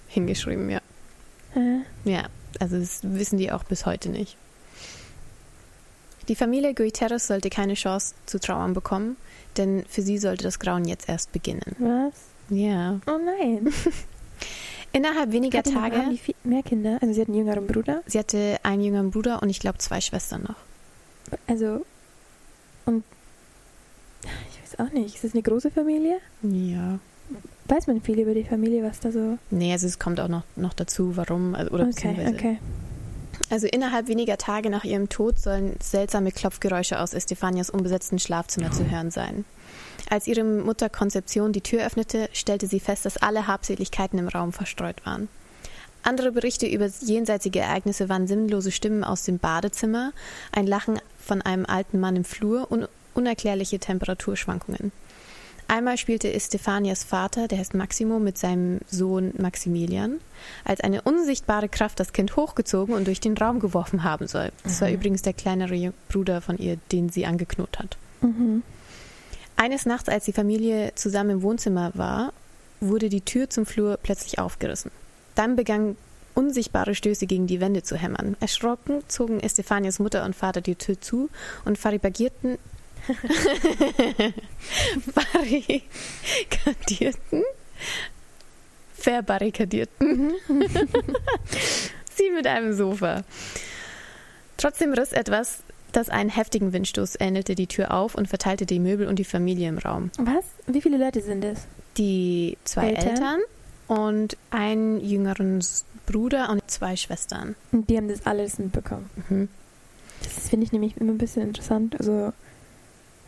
hingeschrieben, 0.06 0.70
ja. 0.70 0.80
Äh, 1.56 1.80
Ja, 2.08 2.28
also 2.60 2.78
das 2.78 3.00
wissen 3.02 3.38
die 3.38 3.50
auch 3.50 3.64
bis 3.64 3.84
heute 3.84 4.10
nicht. 4.10 4.36
Die 6.30 6.36
Familie 6.36 6.72
Guiteres 6.74 7.26
sollte 7.26 7.50
keine 7.50 7.74
Chance 7.74 8.14
zu 8.24 8.38
trauern 8.40 8.72
bekommen, 8.72 9.16
denn 9.56 9.84
für 9.88 10.00
sie 10.00 10.16
sollte 10.16 10.44
das 10.44 10.58
Grauen 10.60 10.84
jetzt 10.86 11.08
erst 11.08 11.32
beginnen. 11.32 11.74
was? 11.78 12.14
Ja. 12.56 13.00
Oh 13.06 13.18
nein. 13.22 13.72
Innerhalb 14.92 15.32
weniger 15.32 15.58
Hatte 15.58 15.72
noch- 15.72 15.82
haben 15.82 15.90
Tage, 15.92 16.10
die 16.10 16.18
viel 16.18 16.34
mehr 16.44 16.62
Kinder? 16.62 16.98
Also 17.02 17.12
sie 17.14 17.20
hat 17.20 17.28
einen 17.28 17.36
jüngeren 17.36 17.66
Bruder. 17.66 18.02
sie 18.06 18.18
hatte 18.18 18.58
einen 18.62 18.82
jüngeren 18.82 19.10
Bruder 19.10 19.42
und 19.42 19.50
ich 19.50 19.60
glaube 19.60 19.78
zwei 19.78 20.00
Schwestern 20.00 20.44
noch. 20.44 20.56
Also 21.48 21.84
und 22.86 23.02
ich 24.22 24.62
weiß 24.78 24.86
auch 24.86 24.92
nicht. 24.92 25.14
Ist 25.16 25.24
das 25.24 25.32
eine 25.32 25.42
große 25.42 25.70
Familie? 25.70 26.18
Ja. 26.42 26.98
Weiß 27.66 27.86
man 27.86 28.00
viel 28.02 28.18
über 28.18 28.34
die 28.34 28.42
Familie, 28.44 28.82
was 28.82 28.98
da 29.00 29.12
so. 29.12 29.38
Nee, 29.50 29.72
also 29.72 29.86
es 29.86 29.98
kommt 30.00 30.18
auch 30.20 30.26
noch, 30.28 30.42
noch 30.56 30.74
dazu, 30.74 31.16
warum. 31.16 31.54
Also, 31.54 31.70
oder 31.72 31.84
Okay, 31.84 31.92
beziehungsweise- 31.92 32.34
okay. 32.34 32.58
Also 33.50 33.66
innerhalb 33.66 34.06
weniger 34.06 34.38
Tage 34.38 34.70
nach 34.70 34.84
ihrem 34.84 35.08
Tod 35.08 35.38
sollen 35.38 35.76
seltsame 35.82 36.30
Klopfgeräusche 36.30 37.00
aus 37.00 37.14
Estefanias 37.14 37.68
unbesetzten 37.68 38.20
Schlafzimmer 38.20 38.70
zu 38.70 38.88
hören 38.88 39.10
sein. 39.10 39.44
Als 40.08 40.28
ihre 40.28 40.44
Mutter 40.44 40.88
Konzeption 40.88 41.52
die 41.52 41.60
Tür 41.60 41.84
öffnete, 41.84 42.28
stellte 42.32 42.68
sie 42.68 42.80
fest, 42.80 43.04
dass 43.04 43.16
alle 43.16 43.48
Habseligkeiten 43.48 44.20
im 44.20 44.28
Raum 44.28 44.52
verstreut 44.52 45.04
waren. 45.04 45.28
Andere 46.02 46.32
Berichte 46.32 46.66
über 46.66 46.88
jenseitige 47.00 47.58
Ereignisse 47.58 48.08
waren 48.08 48.26
sinnlose 48.26 48.70
Stimmen 48.70 49.04
aus 49.04 49.24
dem 49.24 49.38
Badezimmer, 49.38 50.12
ein 50.52 50.66
Lachen 50.66 50.98
von 51.18 51.42
einem 51.42 51.66
alten 51.66 52.00
Mann 52.00 52.16
im 52.16 52.24
Flur 52.24 52.70
und 52.70 52.88
unerklärliche 53.14 53.80
Temperaturschwankungen. 53.80 54.92
Einmal 55.70 55.98
spielte 55.98 56.32
Estefanias 56.32 57.04
Vater, 57.04 57.46
der 57.46 57.58
heißt 57.58 57.74
Maximo, 57.74 58.18
mit 58.18 58.36
seinem 58.36 58.80
Sohn 58.90 59.32
Maximilian, 59.38 60.18
als 60.64 60.80
eine 60.80 61.02
unsichtbare 61.02 61.68
Kraft 61.68 62.00
das 62.00 62.12
Kind 62.12 62.34
hochgezogen 62.34 62.92
und 62.92 63.06
durch 63.06 63.20
den 63.20 63.36
Raum 63.38 63.60
geworfen 63.60 64.02
haben 64.02 64.26
soll. 64.26 64.50
Das 64.64 64.80
war 64.80 64.88
Mhm. 64.88 64.94
übrigens 64.94 65.22
der 65.22 65.32
kleinere 65.32 65.92
Bruder 66.08 66.40
von 66.40 66.58
ihr, 66.58 66.76
den 66.90 67.08
sie 67.08 67.24
angeknurrt 67.24 67.78
hat. 67.78 67.96
Mhm. 68.20 68.64
Eines 69.54 69.86
Nachts, 69.86 70.08
als 70.08 70.24
die 70.24 70.32
Familie 70.32 70.90
zusammen 70.96 71.30
im 71.30 71.42
Wohnzimmer 71.42 71.92
war, 71.94 72.32
wurde 72.80 73.08
die 73.08 73.20
Tür 73.20 73.48
zum 73.48 73.64
Flur 73.64 73.96
plötzlich 74.02 74.40
aufgerissen. 74.40 74.90
Dann 75.36 75.54
begannen 75.54 75.96
unsichtbare 76.34 76.96
Stöße 76.96 77.28
gegen 77.28 77.46
die 77.46 77.60
Wände 77.60 77.84
zu 77.84 77.94
hämmern. 77.94 78.36
Erschrocken 78.40 79.04
zogen 79.06 79.38
Estefanias 79.38 80.00
Mutter 80.00 80.24
und 80.24 80.34
Vater 80.34 80.62
die 80.62 80.74
Tür 80.74 81.00
zu 81.00 81.30
und 81.64 81.78
verbarrikadierten 81.78 82.58
barrikadierten 85.14 87.42
verbarrikadierten 88.92 90.32
sie 92.14 92.30
mit 92.30 92.46
einem 92.46 92.74
Sofa. 92.74 93.24
Trotzdem 94.58 94.92
riss 94.92 95.12
etwas, 95.12 95.62
das 95.92 96.10
einen 96.10 96.28
heftigen 96.28 96.72
Windstoß 96.72 97.16
ähnelte, 97.18 97.54
die 97.54 97.66
Tür 97.66 97.92
auf 97.92 98.14
und 98.14 98.28
verteilte 98.28 98.66
die 98.66 98.78
Möbel 98.78 99.06
und 99.06 99.18
die 99.18 99.24
Familie 99.24 99.68
im 99.68 99.78
Raum. 99.78 100.10
Was? 100.18 100.44
Wie 100.66 100.82
viele 100.82 100.98
Leute 100.98 101.22
sind 101.22 101.44
es? 101.44 101.60
Die 101.96 102.58
zwei 102.64 102.90
Eltern? 102.90 103.08
Eltern, 103.08 103.40
und 103.90 104.36
einen 104.50 105.00
jüngeren 105.00 105.64
Bruder 106.06 106.48
und 106.50 106.62
zwei 106.70 106.94
Schwestern. 106.94 107.56
Und 107.72 107.90
die 107.90 107.96
haben 107.96 108.06
das 108.06 108.24
alles 108.24 108.60
mitbekommen. 108.60 109.10
Mhm. 109.28 109.48
Das 110.22 110.48
finde 110.48 110.64
ich 110.64 110.70
nämlich 110.70 110.96
immer 110.96 111.12
ein 111.12 111.18
bisschen 111.18 111.42
interessant. 111.42 111.96
Also, 111.98 112.32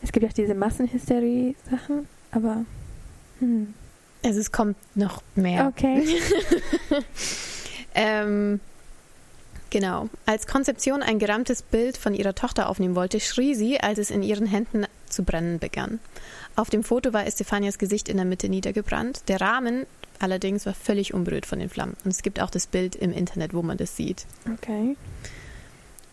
es 0.02 0.12
gibt 0.12 0.25
ja 0.25 0.30
auch 0.30 0.35
diese 0.35 0.54
Massenhysterie-Sachen, 0.54 2.06
aber. 2.30 2.64
Hm. 3.38 3.75
Also 4.25 4.38
es 4.38 4.52
kommt 4.52 4.76
noch 4.94 5.23
mehr. 5.35 5.66
Okay. 5.68 6.04
Ähm, 7.94 8.61
genau. 9.71 10.09
Als 10.26 10.47
Konzeption 10.47 11.02
ein 11.02 11.18
gerammtes 11.18 11.62
Bild 11.62 11.97
von 11.97 12.14
ihrer 12.14 12.35
Tochter 12.35 12.68
aufnehmen 12.68 12.94
wollte, 12.94 13.21
schrie 13.21 13.54
sie, 13.54 13.80
als 13.80 13.99
es 13.99 14.11
in 14.11 14.23
ihren 14.23 14.47
Händen 14.47 14.87
zu 15.09 15.23
brennen 15.25 15.59
begann. 15.59 16.00
Auf 16.56 16.71
dem 16.71 16.85
Foto 16.85 17.12
war 17.12 17.26
Estefanias 17.26 17.78
Gesicht 17.78 18.09
in 18.09 18.16
der 18.16 18.26
Mitte 18.26 18.49
niedergebrannt. 18.49 19.28
Der 19.28 19.40
Rahmen 19.40 19.87
allerdings 20.18 20.66
war 20.66 20.75
völlig 20.75 21.14
unberührt 21.14 21.47
von 21.47 21.59
den 21.59 21.68
Flammen. 21.68 21.97
Und 22.04 22.11
es 22.11 22.23
gibt 22.23 22.40
auch 22.40 22.50
das 22.50 22.66
Bild 22.66 22.94
im 22.94 23.12
Internet, 23.12 23.54
wo 23.54 23.62
man 23.62 23.76
das 23.76 23.97
sieht. 23.97 24.26
Okay. 24.52 24.97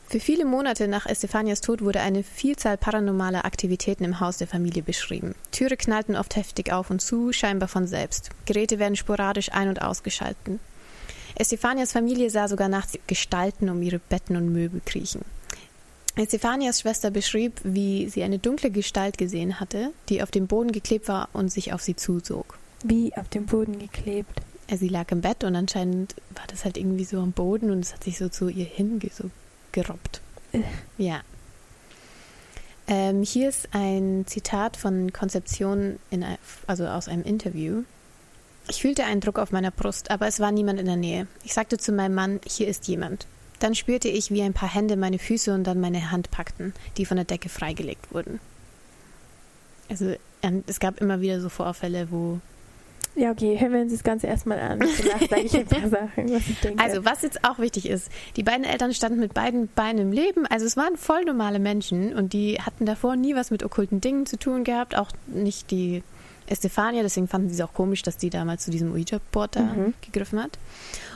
Für 0.09 0.19
viele 0.19 0.43
Monate 0.43 0.87
nach 0.87 1.05
Estefanias 1.05 1.61
Tod 1.61 1.83
wurde 1.83 2.01
eine 2.01 2.23
Vielzahl 2.23 2.77
paranormaler 2.77 3.45
Aktivitäten 3.45 4.03
im 4.03 4.19
Haus 4.19 4.39
der 4.39 4.47
Familie 4.47 4.81
beschrieben. 4.81 5.35
Türe 5.51 5.77
knallten 5.77 6.15
oft 6.15 6.35
heftig 6.35 6.73
auf 6.73 6.89
und 6.89 6.99
zu, 6.99 7.31
scheinbar 7.31 7.69
von 7.69 7.85
selbst. 7.85 8.31
Geräte 8.47 8.79
werden 8.79 8.95
sporadisch 8.95 9.51
ein- 9.51 9.69
und 9.69 9.83
ausgeschalten. 9.83 10.59
Estefanias 11.35 11.91
Familie 11.91 12.31
sah 12.31 12.47
sogar 12.47 12.69
nachts 12.69 12.97
Gestalten 13.05 13.69
um 13.69 13.83
ihre 13.83 13.99
Betten 13.99 14.35
und 14.35 14.51
Möbel 14.51 14.81
kriechen. 14.83 15.21
Estefanias 16.15 16.79
Schwester 16.79 17.11
beschrieb, 17.11 17.61
wie 17.63 18.09
sie 18.09 18.23
eine 18.23 18.39
dunkle 18.39 18.71
Gestalt 18.71 19.19
gesehen 19.19 19.59
hatte, 19.59 19.91
die 20.09 20.23
auf 20.23 20.31
dem 20.31 20.47
Boden 20.47 20.71
geklebt 20.71 21.07
war 21.07 21.29
und 21.33 21.51
sich 21.51 21.71
auf 21.71 21.83
sie 21.83 21.95
zusog. 21.95 22.57
Wie 22.83 23.15
auf 23.15 23.29
dem 23.29 23.45
Boden 23.45 23.77
geklebt. 23.77 24.41
Sie 24.75 24.89
lag 24.89 25.11
im 25.11 25.21
Bett 25.21 25.43
und 25.43 25.55
anscheinend 25.55 26.15
war 26.33 26.45
das 26.47 26.65
halt 26.65 26.77
irgendwie 26.77 27.05
so 27.05 27.19
am 27.19 27.31
Boden 27.31 27.69
und 27.69 27.81
es 27.81 27.93
hat 27.93 28.03
sich 28.03 28.17
so 28.17 28.27
zu 28.27 28.49
ihr 28.49 28.65
hinge 28.65 28.99
so 29.11 29.29
gerobbt. 29.71 30.21
Äh. 30.51 30.61
Ja. 30.97 31.21
Ähm, 32.87 33.21
hier 33.21 33.49
ist 33.49 33.69
ein 33.71 34.25
Zitat 34.25 34.75
von 34.75 35.13
Konzeption, 35.13 35.99
in, 36.09 36.25
also 36.65 36.87
aus 36.87 37.07
einem 37.07 37.23
Interview. 37.23 37.83
Ich 38.67 38.81
fühlte 38.81 39.03
einen 39.03 39.21
Druck 39.21 39.39
auf 39.39 39.51
meiner 39.51 39.71
Brust, 39.71 40.11
aber 40.11 40.27
es 40.27 40.39
war 40.39 40.51
niemand 40.51 40.79
in 40.79 40.85
der 40.85 40.95
Nähe. 40.95 41.27
Ich 41.43 41.53
sagte 41.53 41.77
zu 41.77 41.91
meinem 41.91 42.15
Mann, 42.15 42.39
hier 42.47 42.67
ist 42.67 42.87
jemand. 42.87 43.27
Dann 43.59 43.75
spürte 43.75 44.07
ich, 44.07 44.31
wie 44.31 44.41
ein 44.41 44.53
paar 44.53 44.73
Hände 44.73 44.95
meine 44.95 45.19
Füße 45.19 45.53
und 45.53 45.65
dann 45.65 45.79
meine 45.79 46.11
Hand 46.11 46.31
packten, 46.31 46.73
die 46.97 47.05
von 47.05 47.17
der 47.17 47.25
Decke 47.25 47.49
freigelegt 47.49 48.13
wurden. 48.13 48.39
Also 49.89 50.15
ähm, 50.41 50.63
es 50.67 50.79
gab 50.79 51.01
immer 51.01 51.21
wieder 51.21 51.41
so 51.41 51.49
Vorfälle, 51.49 52.07
wo 52.11 52.39
Ja, 53.19 53.31
okay, 53.31 53.59
hören 53.59 53.73
wir 53.73 53.81
uns 53.81 53.91
das 53.91 54.03
Ganze 54.03 54.27
erstmal 54.27 54.59
an. 54.59 54.79
Danach 55.03 55.29
sage 55.29 55.41
ich 55.41 55.55
ein 55.57 55.65
paar 55.65 55.89
Sachen, 55.89 56.31
was 56.31 56.47
ich 56.47 56.59
denke. 56.59 56.83
Also, 56.83 57.03
was 57.05 57.21
jetzt 57.21 57.43
auch 57.43 57.59
wichtig 57.59 57.87
ist, 57.89 58.09
die 58.35 58.43
beiden 58.43 58.63
Eltern 58.63 58.93
standen 58.93 59.19
mit 59.19 59.33
beiden 59.33 59.67
Beinen 59.67 59.99
im 60.01 60.11
Leben. 60.11 60.45
Also, 60.47 60.65
es 60.65 60.77
waren 60.77 60.95
voll 60.97 61.25
normale 61.25 61.59
Menschen 61.59 62.13
und 62.15 62.33
die 62.33 62.59
hatten 62.61 62.85
davor 62.85 63.15
nie 63.15 63.35
was 63.35 63.51
mit 63.51 63.63
okkulten 63.63 64.01
Dingen 64.01 64.25
zu 64.25 64.37
tun 64.37 64.63
gehabt. 64.63 64.97
Auch 64.97 65.09
nicht 65.27 65.69
die 65.71 66.03
Estefania. 66.47 67.03
Deswegen 67.03 67.27
fanden 67.27 67.49
sie 67.49 67.55
es 67.55 67.61
auch 67.61 67.73
komisch, 67.73 68.01
dass 68.03 68.17
die 68.17 68.29
damals 68.29 68.65
zu 68.65 68.71
diesem 68.71 68.91
Ouija-Board 68.93 69.55
da 69.55 69.61
Mhm. 69.61 69.93
gegriffen 70.01 70.41
hat. 70.41 70.57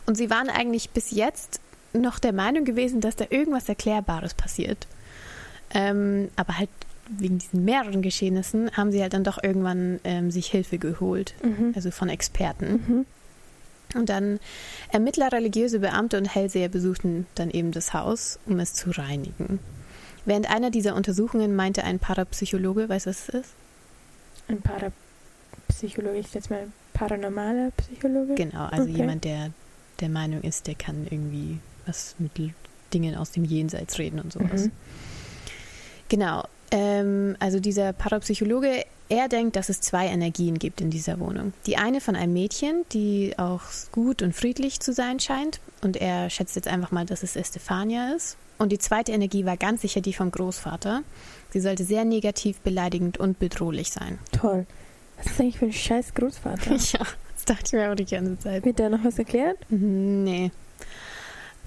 Und 0.05 0.15
sie 0.15 0.29
waren 0.29 0.49
eigentlich 0.49 0.89
bis 0.89 1.11
jetzt 1.11 1.59
noch 1.93 2.19
der 2.19 2.33
Meinung 2.33 2.65
gewesen, 2.65 3.01
dass 3.01 3.15
da 3.15 3.25
irgendwas 3.29 3.69
Erklärbares 3.69 4.33
passiert. 4.33 4.87
Ähm, 5.73 6.29
aber 6.35 6.57
halt 6.57 6.69
wegen 7.09 7.37
diesen 7.37 7.65
mehreren 7.65 8.01
Geschehnissen 8.01 8.71
haben 8.71 8.91
sie 8.91 9.01
halt 9.01 9.13
dann 9.13 9.23
doch 9.23 9.41
irgendwann 9.43 9.99
ähm, 10.03 10.31
sich 10.31 10.47
Hilfe 10.47 10.77
geholt. 10.77 11.33
Mhm. 11.43 11.73
Also 11.75 11.91
von 11.91 12.09
Experten. 12.09 12.83
Mhm. 12.87 13.05
Und 13.95 14.09
dann 14.09 14.39
Ermittler, 14.91 15.31
religiöse 15.31 15.79
Beamte 15.79 16.17
und 16.17 16.25
Hellseher 16.25 16.69
besuchten 16.69 17.27
dann 17.35 17.51
eben 17.51 17.71
das 17.71 17.93
Haus, 17.93 18.39
um 18.45 18.59
es 18.59 18.73
zu 18.73 18.89
reinigen. 18.91 19.59
Während 20.25 20.49
einer 20.49 20.71
dieser 20.71 20.95
Untersuchungen 20.95 21.55
meinte 21.55 21.83
ein 21.83 21.99
Parapsychologe, 21.99 22.89
weißt 22.89 23.05
du, 23.05 23.09
was 23.09 23.29
es 23.29 23.35
ist? 23.35 23.49
Ein 24.47 24.61
Parapsychologe, 24.61 26.17
ich 26.17 26.33
jetzt 26.33 26.49
mal 26.49 26.67
paranormaler 26.93 27.71
Psychologe. 27.77 28.35
Genau, 28.35 28.65
also 28.65 28.83
Okay. 28.83 28.97
jemand, 29.01 29.25
der 29.25 29.51
der 29.99 30.09
Meinung 30.09 30.41
ist, 30.41 30.67
der 30.67 30.75
kann 30.75 31.05
irgendwie 31.09 31.59
was 31.85 32.15
mit 32.19 32.31
Dingen 32.93 33.15
aus 33.15 33.31
dem 33.31 33.45
Jenseits 33.45 33.99
reden 33.99 34.19
und 34.19 34.33
sowas. 34.33 34.65
Mhm. 34.65 34.71
Genau, 36.09 36.43
ähm, 36.73 37.35
also 37.39 37.59
dieser 37.59 37.93
Parapsychologe, 37.93 38.83
er 39.07 39.27
denkt, 39.29 39.55
dass 39.55 39.69
es 39.69 39.79
zwei 39.79 40.07
Energien 40.07 40.57
gibt 40.57 40.81
in 40.81 40.89
dieser 40.89 41.19
Wohnung. 41.19 41.53
Die 41.67 41.77
eine 41.77 42.01
von 42.01 42.15
einem 42.15 42.33
Mädchen, 42.33 42.83
die 42.93 43.35
auch 43.37 43.61
gut 43.91 44.23
und 44.23 44.33
friedlich 44.35 44.79
zu 44.79 44.91
sein 44.91 45.19
scheint. 45.19 45.59
Und 45.81 45.97
er 45.97 46.31
schätzt 46.31 46.55
jetzt 46.55 46.67
einfach 46.67 46.91
mal, 46.91 47.05
dass 47.05 47.21
es 47.21 47.35
Estefania 47.35 48.13
ist. 48.15 48.37
Und 48.57 48.71
die 48.71 48.79
zweite 48.79 49.11
Energie 49.11 49.45
war 49.45 49.55
ganz 49.55 49.81
sicher 49.81 50.01
die 50.01 50.13
vom 50.13 50.31
Großvater. 50.31 51.03
Sie 51.51 51.59
sollte 51.59 51.83
sehr 51.83 52.05
negativ, 52.05 52.57
beleidigend 52.61 53.19
und 53.19 53.37
bedrohlich 53.37 53.91
sein. 53.91 54.17
Toll. 54.31 54.65
Was 55.17 55.27
ist 55.27 55.39
eigentlich 55.39 55.59
für 55.59 55.65
ein 55.65 55.73
scheiß 55.73 56.13
Großvater? 56.15 56.71
Ja, 56.93 57.05
das 57.35 57.45
dachte 57.45 57.63
ich 57.65 57.73
mir 57.73 57.91
auch 57.91 57.95
die 57.95 58.05
ganze 58.05 58.39
Zeit. 58.39 58.65
Wird 58.65 58.79
da 58.79 58.89
noch 58.89 59.03
was 59.03 59.19
erklärt? 59.19 59.57
Nee. 59.69 60.49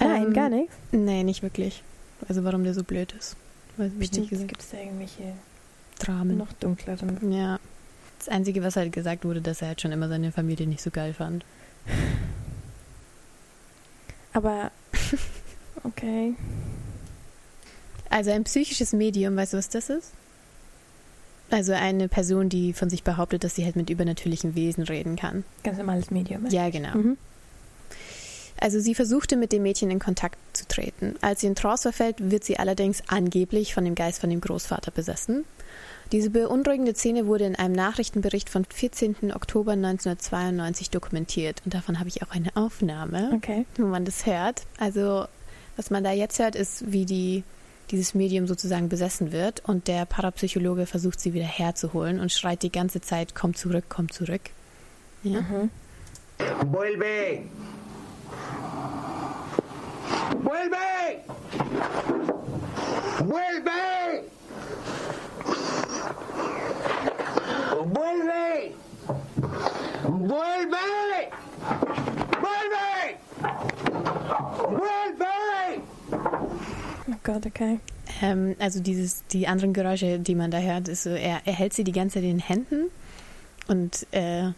Nein, 0.01 0.27
Ähm, 0.27 0.33
gar 0.33 0.49
nichts. 0.49 0.75
Nee, 0.91 1.23
nicht 1.23 1.43
wirklich. 1.43 1.83
Also 2.29 2.43
warum 2.45 2.65
der 2.65 2.75
so 2.75 2.83
blöd 2.83 3.13
ist. 3.19 3.37
Weiß 3.77 3.93
Bestimmt 3.99 4.31
gibt 4.31 4.61
es 4.61 4.71
da 4.71 4.79
irgendwelche 4.79 5.33
Dramen. 5.99 6.39
noch 6.39 6.53
dunkleren. 6.55 7.33
Ja. 7.33 7.59
Das 8.19 8.29
Einzige, 8.29 8.63
was 8.63 8.77
halt 8.77 8.93
gesagt 8.93 9.25
wurde, 9.25 9.41
dass 9.41 9.63
er 9.63 9.69
halt 9.69 9.81
schon 9.81 9.93
immer 9.93 10.09
seine 10.09 10.33
Familie 10.33 10.67
nicht 10.67 10.83
so 10.83 10.91
geil 10.91 11.13
fand. 11.13 11.45
Aber 14.33 14.71
okay. 15.85 16.35
Also 18.11 18.31
ein 18.31 18.45
psychisches 18.45 18.93
Medium, 18.93 19.37
weißt 19.37 19.53
du, 19.53 19.59
was 19.59 19.69
das 19.69 19.91
ist? 19.91 20.13
Also 21.51 21.73
eine 21.73 22.09
Person, 22.09 22.49
die 22.49 22.73
von 22.73 22.91
sich 22.91 23.03
behauptet, 23.03 23.45
dass 23.45 23.55
sie 23.55 23.65
halt 23.65 23.77
mit 23.77 23.91
übernatürlichen 23.91 24.55
Wesen 24.55 24.83
reden 24.85 25.17
kann. 25.17 25.45
Ganz 25.63 25.79
normales 25.79 26.11
Medium. 26.11 26.47
Ja, 26.49 26.71
genau. 26.71 26.97
Mhm. 26.97 27.19
Also 28.61 28.81
sie 28.81 28.95
versuchte 28.95 29.37
mit 29.37 29.53
dem 29.53 29.63
Mädchen 29.63 29.91
in 29.91 29.99
Kontakt 29.99 30.39
zu 30.57 30.67
treten. 30.67 31.17
Als 31.21 31.41
sie 31.41 31.47
in 31.47 31.55
Trance 31.55 31.83
verfällt, 31.83 32.17
wird 32.31 32.45
sie 32.45 32.59
allerdings 32.59 33.03
angeblich 33.09 33.75
von 33.75 33.85
dem 33.85 33.95
Geist 33.95 34.21
von 34.21 34.31
dem 34.31 34.41
Großvater 34.41 34.91
besessen. 34.91 35.45
Diese 36.13 36.31
beunruhigende 36.31 36.95
Szene 36.95 37.27
wurde 37.27 37.45
in 37.47 37.57
einem 37.57 37.75
Nachrichtenbericht 37.75 38.49
von 38.49 38.65
14. 38.65 39.33
Oktober 39.35 39.73
1992 39.73 40.91
dokumentiert. 40.91 41.61
Und 41.65 41.75
davon 41.75 41.99
habe 41.99 42.09
ich 42.09 42.23
auch 42.23 42.31
eine 42.31 42.55
Aufnahme, 42.57 43.33
Okay. 43.35 43.67
wo 43.77 43.87
man 43.87 44.05
das 44.05 44.25
hört. 44.25 44.63
Also 44.79 45.27
was 45.77 45.91
man 45.91 46.05
da 46.05 46.13
jetzt 46.13 46.39
hört, 46.39 46.55
ist, 46.55 46.91
wie 46.93 47.05
die, 47.07 47.43
dieses 47.91 48.15
Medium 48.15 48.47
sozusagen 48.47 48.89
besessen 48.89 49.33
wird. 49.33 49.63
Und 49.69 49.89
der 49.89 50.07
Parapsychologe 50.07 50.87
versucht 50.87 51.21
sie 51.21 51.35
wieder 51.35 51.45
herzuholen 51.45 52.21
und 52.21 52.33
schreit 52.33 52.63
die 52.63 52.73
ganze 52.73 53.01
Zeit, 53.01 53.35
komm 53.35 53.55
zurück, 53.55 53.85
komm 53.89 54.11
zurück. 54.11 54.43
Ja. 55.25 55.41
Mhm. 55.41 55.71
¡Vuelve! 56.71 57.41
¡Vuelve! 60.43 61.25
¡Vuelve! 63.25 64.25
¡Vuelve! 67.85 68.75
¡Vuelve! 70.05 71.31
¡Vuelve! 72.41 73.19
¡Vuelve! 74.69 75.83
Oh 77.09 77.19
Gott, 77.23 77.47
okay. 77.47 77.81
Ähm, 78.23 78.57
also 78.59 78.81
dieses, 78.81 79.25
die 79.29 79.47
anderen 79.47 79.73
Geräusche, 79.73 80.19
die 80.19 80.35
man 80.35 80.51
da 80.51 80.59
hört, 80.59 80.89
ist 80.89 81.03
so, 81.03 81.11
er, 81.11 81.43
er 81.45 81.53
hält 81.53 81.75
sie 81.75 81.85
die 81.85 81.93
ganze 81.93 82.15
Zeit 82.15 82.25
in 82.25 82.39
den 82.39 82.41
Händen 82.41 82.91
Und 83.69 84.07
äh, 84.13 84.51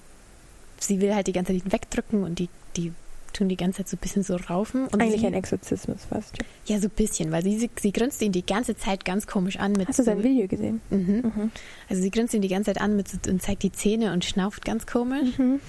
sie 0.79 1.01
will 1.01 1.15
halt 1.15 1.27
die 1.27 1.33
ganze 1.33 1.53
Zeit 1.53 1.73
wegdrücken 1.73 2.25
und 2.25 2.39
die, 2.39 2.49
die 2.77 2.93
tun 3.33 3.49
die 3.49 3.57
ganze 3.57 3.79
Zeit 3.79 3.89
so 3.89 3.97
ein 3.97 4.01
bisschen 4.01 4.23
so 4.23 4.37
raufen. 4.37 4.87
Und 4.89 5.01
Eigentlich 5.01 5.21
sie, 5.21 5.27
ein 5.27 5.35
Exorzismus 5.35 6.05
fast. 6.05 6.37
Ja, 6.67 6.79
so 6.79 6.87
ein 6.87 6.91
bisschen, 6.91 7.33
weil 7.33 7.43
sie, 7.43 7.71
sie, 7.79 7.93
grinst 7.93 8.21
ihn 8.23 8.33
die 8.33 8.45
ganze 8.45 8.77
Zeit 8.77 9.05
ganz 9.05 9.27
komisch 9.27 9.59
an. 9.59 9.73
Mit 9.73 9.89
Hast 9.89 9.99
du 9.99 10.03
so, 10.03 10.11
sein 10.11 10.23
Video 10.23 10.47
gesehen? 10.47 10.81
Mhm. 10.91 11.33
Mhm. 11.35 11.51
Also 11.89 12.03
sie 12.03 12.11
grinst 12.11 12.35
ihn 12.35 12.43
die 12.43 12.49
ganze 12.49 12.73
Zeit 12.73 12.81
an 12.81 12.97
mit 12.97 13.09
so, 13.09 13.19
und 13.29 13.43
zeigt 13.43 13.63
die 13.63 13.73
Zähne 13.73 14.13
und 14.13 14.25
schnauft 14.25 14.65
ganz 14.65 14.87
komisch. 14.87 15.39
Mhm. 15.39 15.61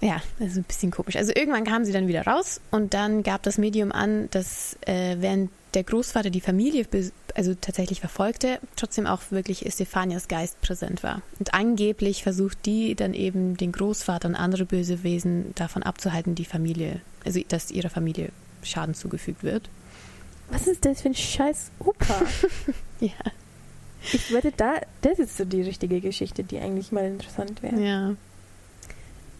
Ja, 0.00 0.22
also 0.38 0.60
ein 0.60 0.64
bisschen 0.64 0.90
komisch. 0.90 1.16
Also 1.16 1.32
irgendwann 1.34 1.64
kam 1.64 1.84
sie 1.84 1.92
dann 1.92 2.08
wieder 2.08 2.26
raus 2.26 2.60
und 2.70 2.94
dann 2.94 3.22
gab 3.22 3.42
das 3.42 3.58
Medium 3.58 3.92
an, 3.92 4.28
dass 4.30 4.78
äh, 4.86 5.16
während 5.20 5.50
der 5.74 5.84
Großvater 5.84 6.30
die 6.30 6.40
Familie 6.40 6.86
also 7.34 7.54
tatsächlich 7.54 8.00
verfolgte, 8.00 8.58
trotzdem 8.76 9.06
auch 9.06 9.22
wirklich 9.30 9.66
Estefanias 9.66 10.28
Geist 10.28 10.60
präsent 10.60 11.02
war. 11.02 11.22
Und 11.38 11.54
angeblich 11.54 12.22
versucht 12.22 12.66
die 12.66 12.94
dann 12.94 13.14
eben 13.14 13.56
den 13.56 13.72
Großvater 13.72 14.28
und 14.28 14.34
andere 14.34 14.64
böse 14.64 15.02
Wesen 15.02 15.52
davon 15.54 15.82
abzuhalten, 15.82 16.34
die 16.34 16.44
Familie, 16.44 17.00
also 17.24 17.40
dass 17.48 17.70
ihrer 17.70 17.90
Familie 17.90 18.30
Schaden 18.62 18.94
zugefügt 18.94 19.42
wird. 19.42 19.68
Was 20.50 20.66
ist 20.66 20.84
das 20.84 21.02
für 21.02 21.08
ein 21.08 21.14
scheiß 21.14 21.70
Opa? 21.78 22.22
Ja. 23.00 23.12
Ich 24.12 24.30
wette, 24.30 24.52
da, 24.54 24.74
das 25.00 25.18
ist 25.18 25.38
so 25.38 25.46
die 25.46 25.62
richtige 25.62 26.02
Geschichte, 26.02 26.44
die 26.44 26.58
eigentlich 26.58 26.92
mal 26.92 27.06
interessant 27.06 27.62
wäre. 27.62 27.80
Ja. 27.80 28.14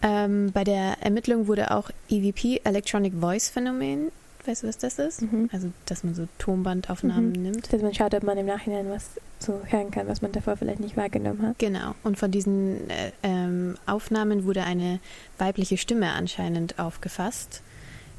Ähm, 0.01 0.51
bei 0.51 0.63
der 0.63 0.97
Ermittlung 1.01 1.47
wurde 1.47 1.71
auch 1.71 1.91
EVP, 2.09 2.61
Electronic 2.63 3.13
Voice 3.19 3.49
Phänomen, 3.49 4.11
weißt 4.47 4.63
du, 4.63 4.67
was 4.67 4.77
das 4.77 4.99
ist? 4.99 5.21
Mhm. 5.21 5.49
Also, 5.51 5.71
dass 5.85 6.03
man 6.03 6.15
so 6.15 6.27
Tonbandaufnahmen 6.37 7.31
Mhm. 7.31 7.41
nimmt. 7.43 7.73
Dass 7.73 7.81
man 7.81 7.93
schaut, 7.93 8.13
ob 8.13 8.23
man 8.23 8.37
im 8.37 8.45
Nachhinein 8.45 8.89
was 8.89 9.05
so 9.39 9.61
hören 9.65 9.91
kann, 9.91 10.07
was 10.07 10.21
man 10.21 10.31
davor 10.31 10.57
vielleicht 10.57 10.79
nicht 10.79 10.97
wahrgenommen 10.97 11.41
hat. 11.47 11.59
Genau. 11.59 11.95
Und 12.03 12.17
von 12.19 12.31
diesen 12.31 12.89
äh, 12.89 13.11
ähm, 13.23 13.75
Aufnahmen 13.85 14.45
wurde 14.45 14.63
eine 14.63 14.99
weibliche 15.37 15.77
Stimme 15.77 16.11
anscheinend 16.11 16.77
aufgefasst, 16.79 17.61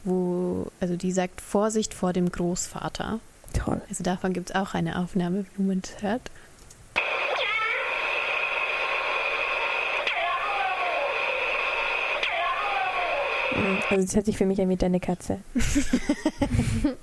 wo, 0.05 0.67
also 0.81 0.97
die 0.97 1.13
sagt 1.13 1.41
Vorsicht 1.41 1.95
vor 1.95 2.13
dem 2.13 2.31
Großvater. 2.31 3.21
Toll. 3.55 3.81
Also 3.89 4.03
davon 4.03 4.33
gibt 4.33 4.51
es 4.51 4.57
auch 4.57 4.75
eine 4.75 4.99
Aufnahme, 4.99 5.45
wo 5.57 5.63
man 5.63 5.81
es 5.85 6.03
hört. 6.03 6.23
Also 13.93 14.07
das 14.07 14.17
hört 14.17 14.27
sich 14.27 14.37
für 14.37 14.47
mich 14.47 14.61
an 14.61 14.69
wie 14.69 14.77
deine 14.77 15.01
Katze. 15.01 15.39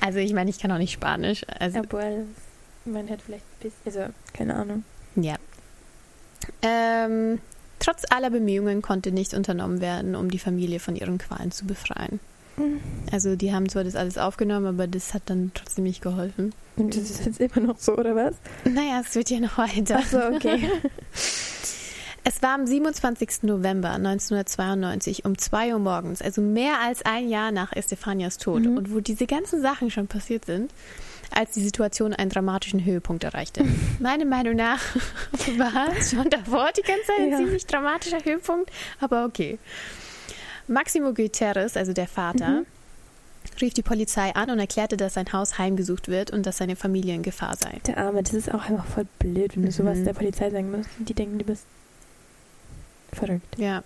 Also 0.00 0.18
ich 0.18 0.32
meine, 0.34 0.50
ich 0.50 0.58
kann 0.58 0.70
auch 0.70 0.78
nicht 0.78 0.92
Spanisch. 0.92 1.42
Also 1.58 1.80
Obwohl, 1.80 2.26
man 2.84 3.08
hört 3.08 3.22
vielleicht 3.22 3.44
ein 3.44 3.62
bisschen, 3.62 4.02
also 4.02 4.12
keine 4.32 4.54
Ahnung. 4.54 4.84
Ja. 5.16 5.34
Ähm, 6.62 7.40
trotz 7.80 8.02
aller 8.10 8.30
Bemühungen 8.30 8.82
konnte 8.82 9.10
nichts 9.10 9.34
unternommen 9.34 9.80
werden, 9.80 10.14
um 10.14 10.30
die 10.30 10.38
Familie 10.38 10.78
von 10.78 10.94
ihren 10.94 11.18
Qualen 11.18 11.50
zu 11.50 11.66
befreien. 11.66 12.20
Also 13.12 13.36
die 13.36 13.52
haben 13.52 13.68
zwar 13.68 13.84
das 13.84 13.96
alles 13.96 14.16
aufgenommen, 14.16 14.66
aber 14.66 14.86
das 14.86 15.12
hat 15.12 15.22
dann 15.26 15.50
trotzdem 15.54 15.84
nicht 15.84 16.00
geholfen. 16.02 16.54
Und 16.76 16.96
das 16.96 17.10
ist 17.10 17.26
jetzt 17.26 17.40
immer 17.40 17.66
noch 17.66 17.78
so, 17.78 17.96
oder 17.96 18.14
was? 18.16 18.34
Naja, 18.64 19.02
es 19.04 19.14
wird 19.14 19.28
ja 19.30 19.40
noch 19.40 19.58
weiter. 19.58 19.98
Ach 20.00 20.06
so, 20.06 20.22
okay. 20.22 20.70
Es 22.28 22.42
war 22.42 22.54
am 22.54 22.66
27. 22.66 23.44
November 23.44 23.90
1992 23.92 25.24
um 25.24 25.38
2 25.38 25.74
Uhr 25.74 25.78
morgens, 25.78 26.20
also 26.20 26.40
mehr 26.42 26.80
als 26.84 27.02
ein 27.06 27.28
Jahr 27.28 27.52
nach 27.52 27.72
Estefanias 27.72 28.36
Tod 28.36 28.62
Mhm. 28.64 28.76
und 28.78 28.92
wo 28.92 28.98
diese 28.98 29.26
ganzen 29.28 29.62
Sachen 29.62 29.92
schon 29.92 30.08
passiert 30.08 30.44
sind, 30.44 30.72
als 31.32 31.52
die 31.52 31.62
Situation 31.62 32.12
einen 32.12 32.28
dramatischen 32.30 32.84
Höhepunkt 32.84 33.22
erreichte. 33.22 33.64
Meiner 34.00 34.24
Meinung 34.24 34.56
nach 34.56 34.80
war 35.56 35.96
es 35.96 36.10
schon 36.10 36.28
davor 36.28 36.70
die 36.76 36.82
ganze 36.82 37.06
Zeit 37.06 37.20
ein 37.20 37.30
Ja. 37.30 37.36
ziemlich 37.36 37.64
dramatischer 37.64 38.24
Höhepunkt, 38.24 38.72
aber 39.00 39.24
okay. 39.24 39.60
Maximo 40.66 41.14
Guterres, 41.14 41.76
also 41.76 41.92
der 41.92 42.08
Vater, 42.08 42.48
Mhm. 42.48 42.66
rief 43.60 43.72
die 43.74 43.82
Polizei 43.82 44.34
an 44.34 44.50
und 44.50 44.58
erklärte, 44.58 44.96
dass 44.96 45.14
sein 45.14 45.32
Haus 45.32 45.58
heimgesucht 45.58 46.08
wird 46.08 46.32
und 46.32 46.44
dass 46.44 46.56
seine 46.56 46.74
Familie 46.74 47.14
in 47.14 47.22
Gefahr 47.22 47.54
sei. 47.56 47.78
Der 47.86 47.98
Arme, 47.98 48.24
das 48.24 48.34
ist 48.34 48.52
auch 48.52 48.68
einfach 48.68 48.84
voll 48.86 49.06
blöd, 49.20 49.54
wenn 49.54 49.62
du 49.64 49.70
sowas 49.70 49.98
Mhm. 49.98 50.06
der 50.06 50.14
Polizei 50.14 50.50
sagen 50.50 50.72
musst. 50.72 50.90
Die 50.98 51.14
denken, 51.14 51.38
du 51.38 51.44
bist 51.44 51.62
verrückt. 53.12 53.58
Ja. 53.58 53.82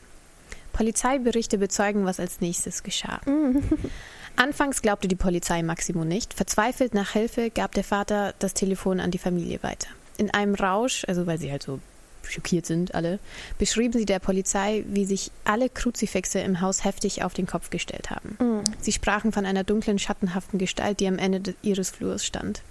Polizeiberichte 0.73 1.59
bezeugen, 1.59 2.05
was 2.05 2.21
als 2.21 2.41
nächstes 2.41 2.83
geschah. 2.83 3.21
Anfangs 4.37 4.83
glaubte 4.83 5.09
die 5.09 5.17
Polizei 5.17 5.63
Maximo 5.63 6.05
nicht. 6.05 6.33
Verzweifelt 6.35 6.95
nach 6.95 7.13
Hilfe 7.13 7.51
gab 7.51 7.73
der 7.75 7.85
Vater 7.85 8.35
das 8.39 8.55
Telefon 8.55 9.01
an 9.01 9.11
die 9.11 9.19
Familie 9.19 9.63
weiter. 9.63 9.89
In 10.17 10.31
einem 10.31 10.55
Rausch, 10.55 11.05
also 11.09 11.27
weil 11.27 11.39
sie 11.39 11.51
halt 11.51 11.63
so 11.63 11.81
schockiert 12.23 12.65
sind 12.67 12.95
alle, 12.95 13.19
beschrieben 13.59 13.99
sie 13.99 14.05
der 14.07 14.21
Polizei, 14.21 14.85
wie 14.87 15.05
sich 15.05 15.31
alle 15.45 15.69
Kruzifixe 15.69 16.39
im 16.39 16.61
Haus 16.61 16.85
heftig 16.85 17.25
auf 17.25 17.35
den 17.35 17.47
Kopf 17.47 17.71
gestellt 17.71 18.11
haben. 18.11 18.37
Mhm. 18.39 18.65
Sie 18.81 18.93
sprachen 18.93 19.33
von 19.33 19.45
einer 19.45 19.65
dunklen, 19.65 19.99
schattenhaften 19.99 20.59
Gestalt, 20.59 21.01
die 21.01 21.09
am 21.09 21.19
Ende 21.19 21.41
de- 21.41 21.55
ihres 21.63 21.91
Flurs 21.91 22.25
stand. 22.25 22.63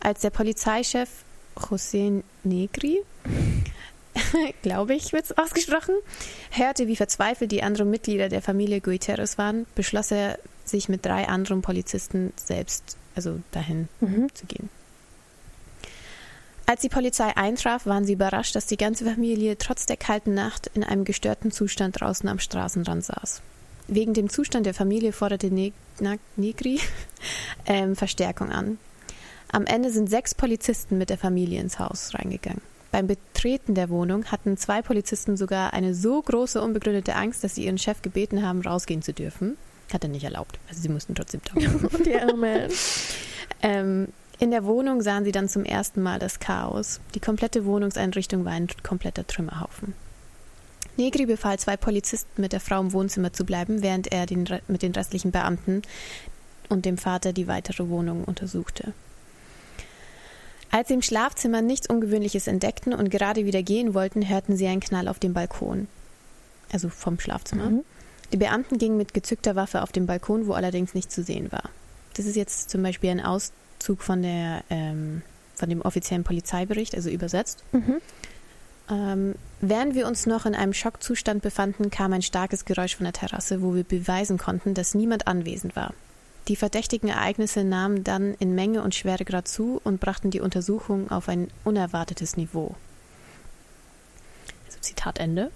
Als 0.00 0.20
der 0.20 0.30
Polizeichef 0.30 1.08
José 1.56 2.22
Negri, 2.44 3.00
glaube 4.62 4.94
ich, 4.94 5.12
wird 5.12 5.24
es 5.24 5.36
ausgesprochen, 5.38 5.94
hörte, 6.50 6.86
wie 6.86 6.96
verzweifelt 6.96 7.52
die 7.52 7.62
anderen 7.62 7.90
Mitglieder 7.90 8.28
der 8.28 8.42
Familie 8.42 8.80
Guiteres 8.80 9.38
waren, 9.38 9.66
beschloss 9.74 10.10
er, 10.10 10.38
sich 10.64 10.88
mit 10.88 11.04
drei 11.04 11.28
anderen 11.28 11.60
Polizisten 11.60 12.32
selbst, 12.36 12.96
also 13.16 13.40
dahin 13.50 13.88
Mhm. 14.00 14.28
zu 14.32 14.46
gehen. 14.46 14.68
Als 16.66 16.80
die 16.80 16.88
Polizei 16.88 17.36
eintraf, 17.36 17.86
waren 17.86 18.04
sie 18.04 18.12
überrascht, 18.12 18.54
dass 18.54 18.66
die 18.66 18.76
ganze 18.76 19.04
Familie 19.04 19.58
trotz 19.58 19.86
der 19.86 19.96
kalten 19.96 20.34
Nacht 20.34 20.70
in 20.74 20.84
einem 20.84 21.04
gestörten 21.04 21.50
Zustand 21.50 22.00
draußen 22.00 22.28
am 22.28 22.38
Straßenrand 22.38 23.04
saß. 23.04 23.42
Wegen 23.88 24.14
dem 24.14 24.30
Zustand 24.30 24.64
der 24.64 24.74
Familie 24.74 25.12
forderte 25.12 25.50
ne 25.52 25.72
Na 26.00 26.14
Negri 26.36 26.80
ähm, 27.66 27.96
Verstärkung 27.96 28.50
an. 28.50 28.78
Am 29.50 29.66
Ende 29.66 29.90
sind 29.90 30.08
sechs 30.08 30.34
Polizisten 30.34 30.96
mit 30.96 31.10
der 31.10 31.18
Familie 31.18 31.60
ins 31.60 31.78
Haus 31.78 32.14
reingegangen. 32.14 32.62
Beim 32.92 33.06
Betreten 33.06 33.74
der 33.74 33.88
Wohnung 33.88 34.26
hatten 34.26 34.58
zwei 34.58 34.82
Polizisten 34.82 35.38
sogar 35.38 35.72
eine 35.72 35.94
so 35.94 36.20
große 36.20 36.60
unbegründete 36.60 37.16
Angst, 37.16 37.42
dass 37.42 37.54
sie 37.54 37.64
ihren 37.64 37.78
Chef 37.78 38.02
gebeten 38.02 38.46
haben, 38.46 38.60
rausgehen 38.60 39.00
zu 39.00 39.14
dürfen. 39.14 39.56
Hat 39.92 40.04
er 40.04 40.10
nicht 40.10 40.24
erlaubt. 40.24 40.58
Also 40.68 40.82
sie 40.82 40.90
mussten 40.90 41.14
trotzdem 41.14 41.40
da 41.44 41.54
bleiben. 41.54 41.88
Die 42.04 42.16
Arme. 42.16 42.68
Ähm, 43.62 44.08
in 44.38 44.50
der 44.50 44.64
Wohnung 44.64 45.00
sahen 45.00 45.24
sie 45.24 45.32
dann 45.32 45.48
zum 45.48 45.64
ersten 45.64 46.02
Mal 46.02 46.18
das 46.18 46.38
Chaos. 46.38 47.00
Die 47.14 47.20
komplette 47.20 47.64
Wohnungseinrichtung 47.64 48.44
war 48.44 48.52
ein 48.52 48.68
kompletter 48.82 49.26
Trümmerhaufen. 49.26 49.94
Negri 50.98 51.24
befahl 51.24 51.58
zwei 51.58 51.78
Polizisten, 51.78 52.42
mit 52.42 52.52
der 52.52 52.60
Frau 52.60 52.80
im 52.80 52.92
Wohnzimmer 52.92 53.32
zu 53.32 53.44
bleiben, 53.44 53.82
während 53.82 54.12
er 54.12 54.26
den, 54.26 54.46
mit 54.68 54.82
den 54.82 54.92
restlichen 54.92 55.30
Beamten 55.30 55.80
und 56.68 56.84
dem 56.84 56.98
Vater 56.98 57.32
die 57.32 57.48
weitere 57.48 57.88
Wohnung 57.88 58.24
untersuchte. 58.24 58.92
Als 60.72 60.88
sie 60.88 60.94
im 60.94 61.02
Schlafzimmer 61.02 61.60
nichts 61.60 61.86
Ungewöhnliches 61.86 62.46
entdeckten 62.46 62.94
und 62.94 63.10
gerade 63.10 63.44
wieder 63.44 63.62
gehen 63.62 63.92
wollten, 63.92 64.26
hörten 64.26 64.56
sie 64.56 64.66
einen 64.66 64.80
Knall 64.80 65.06
auf 65.06 65.18
dem 65.18 65.34
Balkon. 65.34 65.86
Also 66.72 66.88
vom 66.88 67.20
Schlafzimmer. 67.20 67.68
Mhm. 67.68 67.84
Die 68.32 68.38
Beamten 68.38 68.78
gingen 68.78 68.96
mit 68.96 69.12
gezückter 69.12 69.54
Waffe 69.54 69.82
auf 69.82 69.92
den 69.92 70.06
Balkon, 70.06 70.46
wo 70.46 70.54
allerdings 70.54 70.94
nichts 70.94 71.14
zu 71.14 71.22
sehen 71.22 71.52
war. 71.52 71.68
Das 72.14 72.24
ist 72.24 72.36
jetzt 72.36 72.70
zum 72.70 72.82
Beispiel 72.82 73.10
ein 73.10 73.20
Auszug 73.20 74.00
von, 74.00 74.22
der, 74.22 74.64
ähm, 74.70 75.20
von 75.54 75.68
dem 75.68 75.82
offiziellen 75.82 76.24
Polizeibericht, 76.24 76.94
also 76.94 77.10
übersetzt. 77.10 77.62
Mhm. 77.72 78.00
Ähm, 78.90 79.34
während 79.60 79.94
wir 79.94 80.06
uns 80.06 80.24
noch 80.24 80.46
in 80.46 80.54
einem 80.54 80.72
Schockzustand 80.72 81.42
befanden, 81.42 81.90
kam 81.90 82.14
ein 82.14 82.22
starkes 82.22 82.64
Geräusch 82.64 82.96
von 82.96 83.04
der 83.04 83.12
Terrasse, 83.12 83.60
wo 83.60 83.74
wir 83.74 83.84
beweisen 83.84 84.38
konnten, 84.38 84.72
dass 84.72 84.94
niemand 84.94 85.26
anwesend 85.26 85.76
war. 85.76 85.92
Die 86.48 86.56
verdächtigen 86.56 87.08
Ereignisse 87.08 87.62
nahmen 87.64 88.02
dann 88.02 88.34
in 88.34 88.54
Menge 88.54 88.82
und 88.82 88.94
Schweregrad 88.94 89.46
zu 89.46 89.80
und 89.84 90.00
brachten 90.00 90.30
die 90.30 90.40
Untersuchung 90.40 91.10
auf 91.10 91.28
ein 91.28 91.48
unerwartetes 91.64 92.36
Niveau. 92.36 92.74
Also 94.66 94.78
Zitat 94.80 95.18
Ende. 95.18 95.52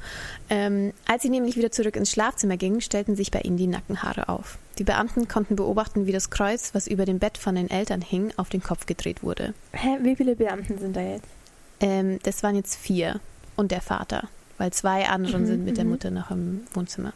Ähm, 0.48 0.92
als 1.08 1.22
sie 1.22 1.30
nämlich 1.30 1.56
wieder 1.56 1.72
zurück 1.72 1.96
ins 1.96 2.12
Schlafzimmer 2.12 2.56
gingen, 2.56 2.80
stellten 2.80 3.16
sich 3.16 3.32
bei 3.32 3.40
ihnen 3.40 3.56
die 3.56 3.66
Nackenhaare 3.66 4.28
auf. 4.28 4.58
Die 4.78 4.84
Beamten 4.84 5.26
konnten 5.26 5.56
beobachten, 5.56 6.06
wie 6.06 6.12
das 6.12 6.30
Kreuz, 6.30 6.72
was 6.72 6.86
über 6.86 7.04
dem 7.04 7.18
Bett 7.18 7.36
von 7.36 7.56
den 7.56 7.68
Eltern 7.68 8.00
hing, 8.02 8.32
auf 8.36 8.48
den 8.48 8.62
Kopf 8.62 8.86
gedreht 8.86 9.22
wurde. 9.24 9.54
Hä, 9.72 9.98
wie 10.02 10.14
viele 10.14 10.36
Beamten 10.36 10.78
sind 10.78 10.94
da 10.94 11.00
jetzt? 11.00 11.26
Ähm, 11.80 12.20
das 12.22 12.42
waren 12.44 12.54
jetzt 12.54 12.76
vier 12.76 13.20
und 13.56 13.72
der 13.72 13.80
Vater, 13.80 14.28
weil 14.58 14.72
zwei 14.72 15.08
anderen 15.08 15.42
Mhm, 15.42 15.46
sind 15.46 15.64
mit 15.64 15.78
der 15.78 15.84
mhm. 15.84 15.90
Mutter 15.90 16.10
noch 16.10 16.30
im 16.30 16.60
Wohnzimmer. 16.74 17.12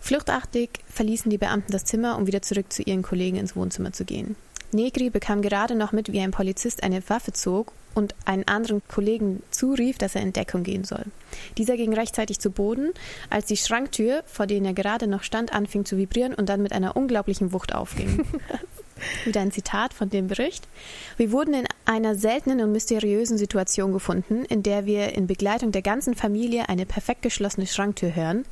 Fluchtartig 0.00 0.70
verließen 0.88 1.30
die 1.30 1.38
Beamten 1.38 1.72
das 1.72 1.84
Zimmer, 1.84 2.16
um 2.16 2.26
wieder 2.26 2.42
zurück 2.42 2.72
zu 2.72 2.82
ihren 2.82 3.02
Kollegen 3.02 3.36
ins 3.36 3.54
Wohnzimmer 3.54 3.92
zu 3.92 4.04
gehen. 4.04 4.34
Negri 4.72 5.10
bekam 5.10 5.42
gerade 5.42 5.74
noch 5.74 5.92
mit, 5.92 6.12
wie 6.12 6.20
ein 6.20 6.30
Polizist 6.30 6.82
eine 6.82 7.02
Waffe 7.08 7.32
zog 7.32 7.72
und 7.94 8.14
einen 8.24 8.46
anderen 8.46 8.82
Kollegen 8.88 9.42
zurief, 9.50 9.98
dass 9.98 10.14
er 10.14 10.22
in 10.22 10.32
Deckung 10.32 10.62
gehen 10.62 10.84
soll. 10.84 11.04
Dieser 11.58 11.76
ging 11.76 11.92
rechtzeitig 11.92 12.38
zu 12.38 12.50
Boden, 12.50 12.92
als 13.30 13.46
die 13.46 13.56
Schranktür, 13.56 14.22
vor 14.26 14.46
der 14.46 14.62
er 14.62 14.72
gerade 14.72 15.06
noch 15.06 15.22
stand, 15.22 15.52
anfing 15.52 15.84
zu 15.84 15.96
vibrieren 15.96 16.34
und 16.34 16.48
dann 16.48 16.62
mit 16.62 16.72
einer 16.72 16.96
unglaublichen 16.96 17.52
Wucht 17.52 17.74
aufging. 17.74 18.24
Wieder 19.24 19.40
ein 19.40 19.50
Zitat 19.50 19.94
von 19.94 20.10
dem 20.10 20.28
Bericht. 20.28 20.68
Wir 21.16 21.32
wurden 21.32 21.54
in 21.54 21.66
einer 21.84 22.14
seltenen 22.14 22.60
und 22.60 22.72
mysteriösen 22.72 23.38
Situation 23.38 23.92
gefunden, 23.92 24.44
in 24.44 24.62
der 24.62 24.86
wir 24.86 25.14
in 25.14 25.26
Begleitung 25.26 25.72
der 25.72 25.82
ganzen 25.82 26.14
Familie 26.14 26.68
eine 26.68 26.86
perfekt 26.86 27.22
geschlossene 27.22 27.66
Schranktür 27.66 28.14
hören 28.14 28.44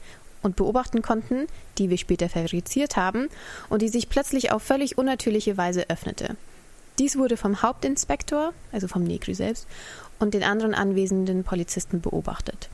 und 0.43 0.57
beobachten 0.57 1.03
konnten, 1.03 1.47
die 1.79 1.91
wir 1.91 1.99
später 1.99 2.29
verifiziert 2.29 2.97
haben 2.97 3.29
und 3.69 3.83
die 3.83 3.89
sich 3.89 4.09
plötzlich 4.09 4.53
auf 4.53 4.63
völlig 4.63 4.99
unnatürliche 4.99 5.57
Weise 5.57 5.89
öffnete. 5.89 6.37
Dies 6.99 7.17
wurde 7.17 7.37
vom 7.37 7.63
Hauptinspektor, 7.63 8.53
also 8.73 8.89
vom 8.89 9.05
Negri 9.05 9.35
selbst, 9.35 9.67
und 10.19 10.35
den 10.35 10.43
anderen 10.43 10.75
anwesenden 10.75 11.45
Polizisten 11.45 12.01
beobachtet. 12.01 12.69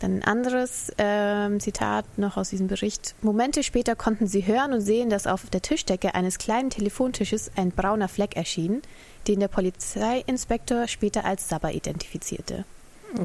Dann 0.00 0.18
ein 0.18 0.24
anderes 0.24 0.92
ähm, 0.98 1.58
Zitat 1.60 2.04
noch 2.18 2.36
aus 2.36 2.50
diesem 2.50 2.68
Bericht. 2.68 3.14
Momente 3.20 3.62
später 3.62 3.96
konnten 3.96 4.28
sie 4.28 4.46
hören 4.46 4.72
und 4.72 4.80
sehen, 4.80 5.10
dass 5.10 5.26
auf 5.26 5.50
der 5.50 5.60
Tischdecke 5.60 6.14
eines 6.14 6.38
kleinen 6.38 6.70
Telefontisches 6.70 7.50
ein 7.56 7.70
brauner 7.70 8.08
Fleck 8.08 8.36
erschien, 8.36 8.80
den 9.26 9.40
der 9.40 9.48
Polizeiinspektor 9.48 10.86
später 10.86 11.24
als 11.24 11.48
Sabber 11.48 11.72
identifizierte. 11.72 12.64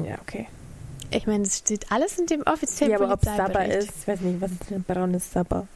Ja, 0.04 0.18
okay. 0.20 0.48
Ich 1.14 1.26
meine, 1.26 1.44
es 1.44 1.58
steht 1.58 1.90
alles 1.92 2.18
in 2.18 2.26
dem 2.26 2.42
offiziellen 2.42 2.92
Ja, 2.92 3.00
aber 3.00 3.12
ob 3.12 3.24
Sabber 3.24 3.44
Polizeibericht. 3.44 3.88
ist, 3.88 3.98
ich 4.00 4.08
weiß 4.08 4.20
nicht, 4.20 4.40
was 4.40 4.50
ist 4.50 4.70
denn 4.70 4.78
ein 4.78 4.82
braunes 4.82 5.32
Sabber? 5.32 5.66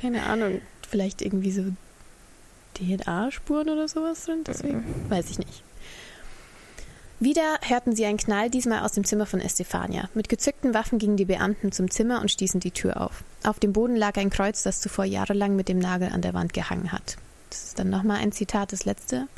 Keine 0.00 0.22
Ahnung. 0.24 0.60
Vielleicht 0.88 1.22
irgendwie 1.22 1.52
so 1.52 1.64
DNA-Spuren 2.74 3.68
oder 3.68 3.88
sowas 3.88 4.24
drin. 4.24 4.42
Deswegen 4.46 4.84
weiß 5.08 5.30
ich 5.30 5.38
nicht. 5.38 5.62
Wieder 7.18 7.58
hörten 7.62 7.96
sie 7.96 8.04
einen 8.04 8.18
Knall, 8.18 8.50
diesmal 8.50 8.80
aus 8.80 8.92
dem 8.92 9.04
Zimmer 9.04 9.24
von 9.24 9.40
Estefania. 9.40 10.10
Mit 10.12 10.28
gezückten 10.28 10.74
Waffen 10.74 10.98
gingen 10.98 11.16
die 11.16 11.24
Beamten 11.24 11.72
zum 11.72 11.90
Zimmer 11.90 12.20
und 12.20 12.30
stießen 12.30 12.60
die 12.60 12.72
Tür 12.72 13.00
auf. 13.00 13.24
Auf 13.42 13.58
dem 13.58 13.72
Boden 13.72 13.96
lag 13.96 14.18
ein 14.18 14.28
Kreuz, 14.28 14.62
das 14.62 14.80
zuvor 14.80 15.06
jahrelang 15.06 15.56
mit 15.56 15.68
dem 15.68 15.78
Nagel 15.78 16.10
an 16.12 16.20
der 16.20 16.34
Wand 16.34 16.52
gehangen 16.52 16.92
hat. 16.92 17.16
Das 17.48 17.64
ist 17.64 17.78
dann 17.78 17.88
nochmal 17.88 18.18
ein 18.18 18.32
Zitat, 18.32 18.72
das 18.72 18.84
letzte. 18.84 19.28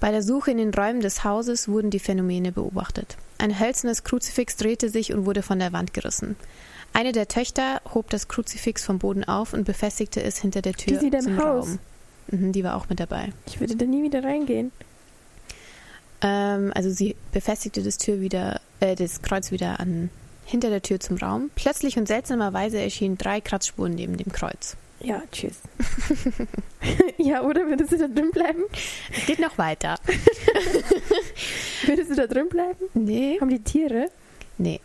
Bei 0.00 0.10
der 0.10 0.22
Suche 0.22 0.52
in 0.52 0.56
den 0.56 0.72
Räumen 0.72 1.00
des 1.00 1.22
Hauses 1.22 1.68
wurden 1.68 1.90
die 1.90 1.98
Phänomene 1.98 2.50
beobachtet. 2.50 3.16
Ein 3.42 3.58
hölzernes 3.58 4.04
Kruzifix 4.04 4.56
drehte 4.56 4.88
sich 4.88 5.12
und 5.12 5.26
wurde 5.26 5.42
von 5.42 5.58
der 5.58 5.72
Wand 5.72 5.92
gerissen. 5.92 6.36
Eine 6.92 7.10
der 7.10 7.26
Töchter 7.26 7.80
hob 7.92 8.08
das 8.08 8.28
Kruzifix 8.28 8.84
vom 8.84 9.00
Boden 9.00 9.24
auf 9.24 9.52
und 9.52 9.64
befestigte 9.64 10.22
es 10.22 10.38
hinter 10.38 10.62
der 10.62 10.74
Tür 10.74 11.00
Die 11.00 11.08
im 11.08 11.20
zum 11.20 11.38
Haus. 11.38 11.66
Raum. 11.66 11.78
Mhm, 12.30 12.52
die 12.52 12.62
war 12.62 12.76
auch 12.76 12.88
mit 12.88 13.00
dabei. 13.00 13.32
Ich 13.46 13.58
würde 13.58 13.74
da 13.74 13.84
nie 13.84 14.04
wieder 14.04 14.22
reingehen. 14.22 14.70
Ähm, 16.20 16.70
also 16.72 16.90
sie 16.90 17.16
befestigte 17.32 17.82
das 17.82 17.98
Tür 17.98 18.20
wieder, 18.20 18.60
äh, 18.78 18.94
das 18.94 19.22
Kreuz 19.22 19.50
wieder 19.50 19.80
an 19.80 20.10
hinter 20.44 20.70
der 20.70 20.82
Tür 20.82 21.00
zum 21.00 21.16
Raum. 21.16 21.50
Plötzlich 21.56 21.96
und 21.96 22.06
seltsamerweise 22.06 22.78
erschienen 22.78 23.18
drei 23.18 23.40
Kratzspuren 23.40 23.96
neben 23.96 24.18
dem 24.18 24.30
Kreuz. 24.30 24.76
Ja, 25.02 25.22
tschüss. 25.32 25.60
ja, 27.18 27.42
oder 27.42 27.66
würdest 27.66 27.92
du 27.92 27.98
da 27.98 28.08
drin 28.08 28.30
bleiben? 28.30 28.62
Es 29.16 29.26
geht 29.26 29.40
noch 29.40 29.58
weiter. 29.58 29.96
Würdest 31.86 32.10
du 32.10 32.14
da 32.14 32.26
drin 32.26 32.48
bleiben? 32.48 32.86
Nee. 32.94 33.38
Haben 33.40 33.50
die 33.50 33.62
Tiere? 33.62 34.10
Nee. 34.58 34.80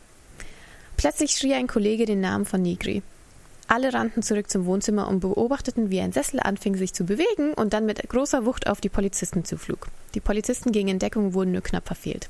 Plötzlich 0.96 1.32
schrie 1.32 1.54
ein 1.54 1.68
Kollege 1.68 2.06
den 2.06 2.22
Namen 2.22 2.46
von 2.46 2.62
Nigri. 2.62 3.04
Alle 3.68 3.94
rannten 3.94 4.24
zurück 4.24 4.50
zum 4.50 4.66
Wohnzimmer 4.66 5.08
und 5.08 5.20
beobachteten, 5.20 5.92
wie 5.92 6.00
ein 6.00 6.14
Sessel 6.14 6.40
anfing, 6.40 6.76
sich 6.76 6.94
zu 6.94 7.04
bewegen 7.04 7.54
und 7.54 7.74
dann 7.74 7.86
mit 7.86 8.02
großer 8.10 8.46
Wucht 8.46 8.68
auf 8.68 8.82
die 8.82 8.90
Polizisten 8.90 9.46
zuflog. 9.46 9.90
Die 10.16 10.22
Polizisten 10.22 10.72
gingen 10.72 10.90
in 10.90 11.00
Deckung 11.00 11.28
und 11.28 11.34
wurden 11.34 11.52
nur 11.52 11.62
knapp 11.62 11.86
verfehlt. 11.86 12.30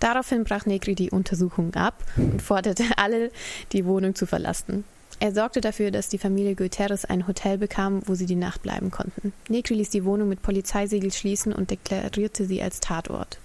Daraufhin 0.00 0.44
brach 0.44 0.66
Negri 0.66 0.94
die 0.94 1.10
Untersuchung 1.10 1.74
ab 1.74 2.02
und 2.16 2.42
forderte 2.42 2.84
alle, 2.96 3.30
die 3.72 3.86
Wohnung 3.86 4.14
zu 4.14 4.26
verlassen. 4.26 4.84
Er 5.20 5.32
sorgte 5.34 5.60
dafür, 5.60 5.90
dass 5.90 6.08
die 6.08 6.18
Familie 6.18 6.54
Guterres 6.54 7.04
ein 7.04 7.26
Hotel 7.26 7.58
bekam, 7.58 8.02
wo 8.06 8.14
sie 8.14 8.26
die 8.26 8.36
Nacht 8.36 8.62
bleiben 8.62 8.90
konnten. 8.92 9.32
Negri 9.48 9.74
ließ 9.74 9.90
die 9.90 10.04
Wohnung 10.04 10.28
mit 10.28 10.42
Polizeisiegel 10.42 11.12
schließen 11.12 11.52
und 11.52 11.70
deklarierte 11.70 12.44
sie 12.44 12.62
als 12.62 12.78
Tatort. 12.78 13.38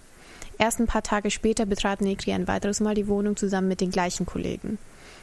Erst 0.59 0.79
ein 0.79 0.87
paar 0.87 1.01
Tage 1.01 1.31
später 1.31 1.65
betrat 1.65 2.01
Negri 2.01 2.31
ein 2.31 2.47
weiteres 2.47 2.79
Mal 2.79 2.93
die 2.93 3.07
Wohnung 3.07 3.35
zusammen 3.37 3.67
mit 3.67 3.81
den 3.81 3.89
gleichen 3.89 4.27
Kollegen. 4.27 4.77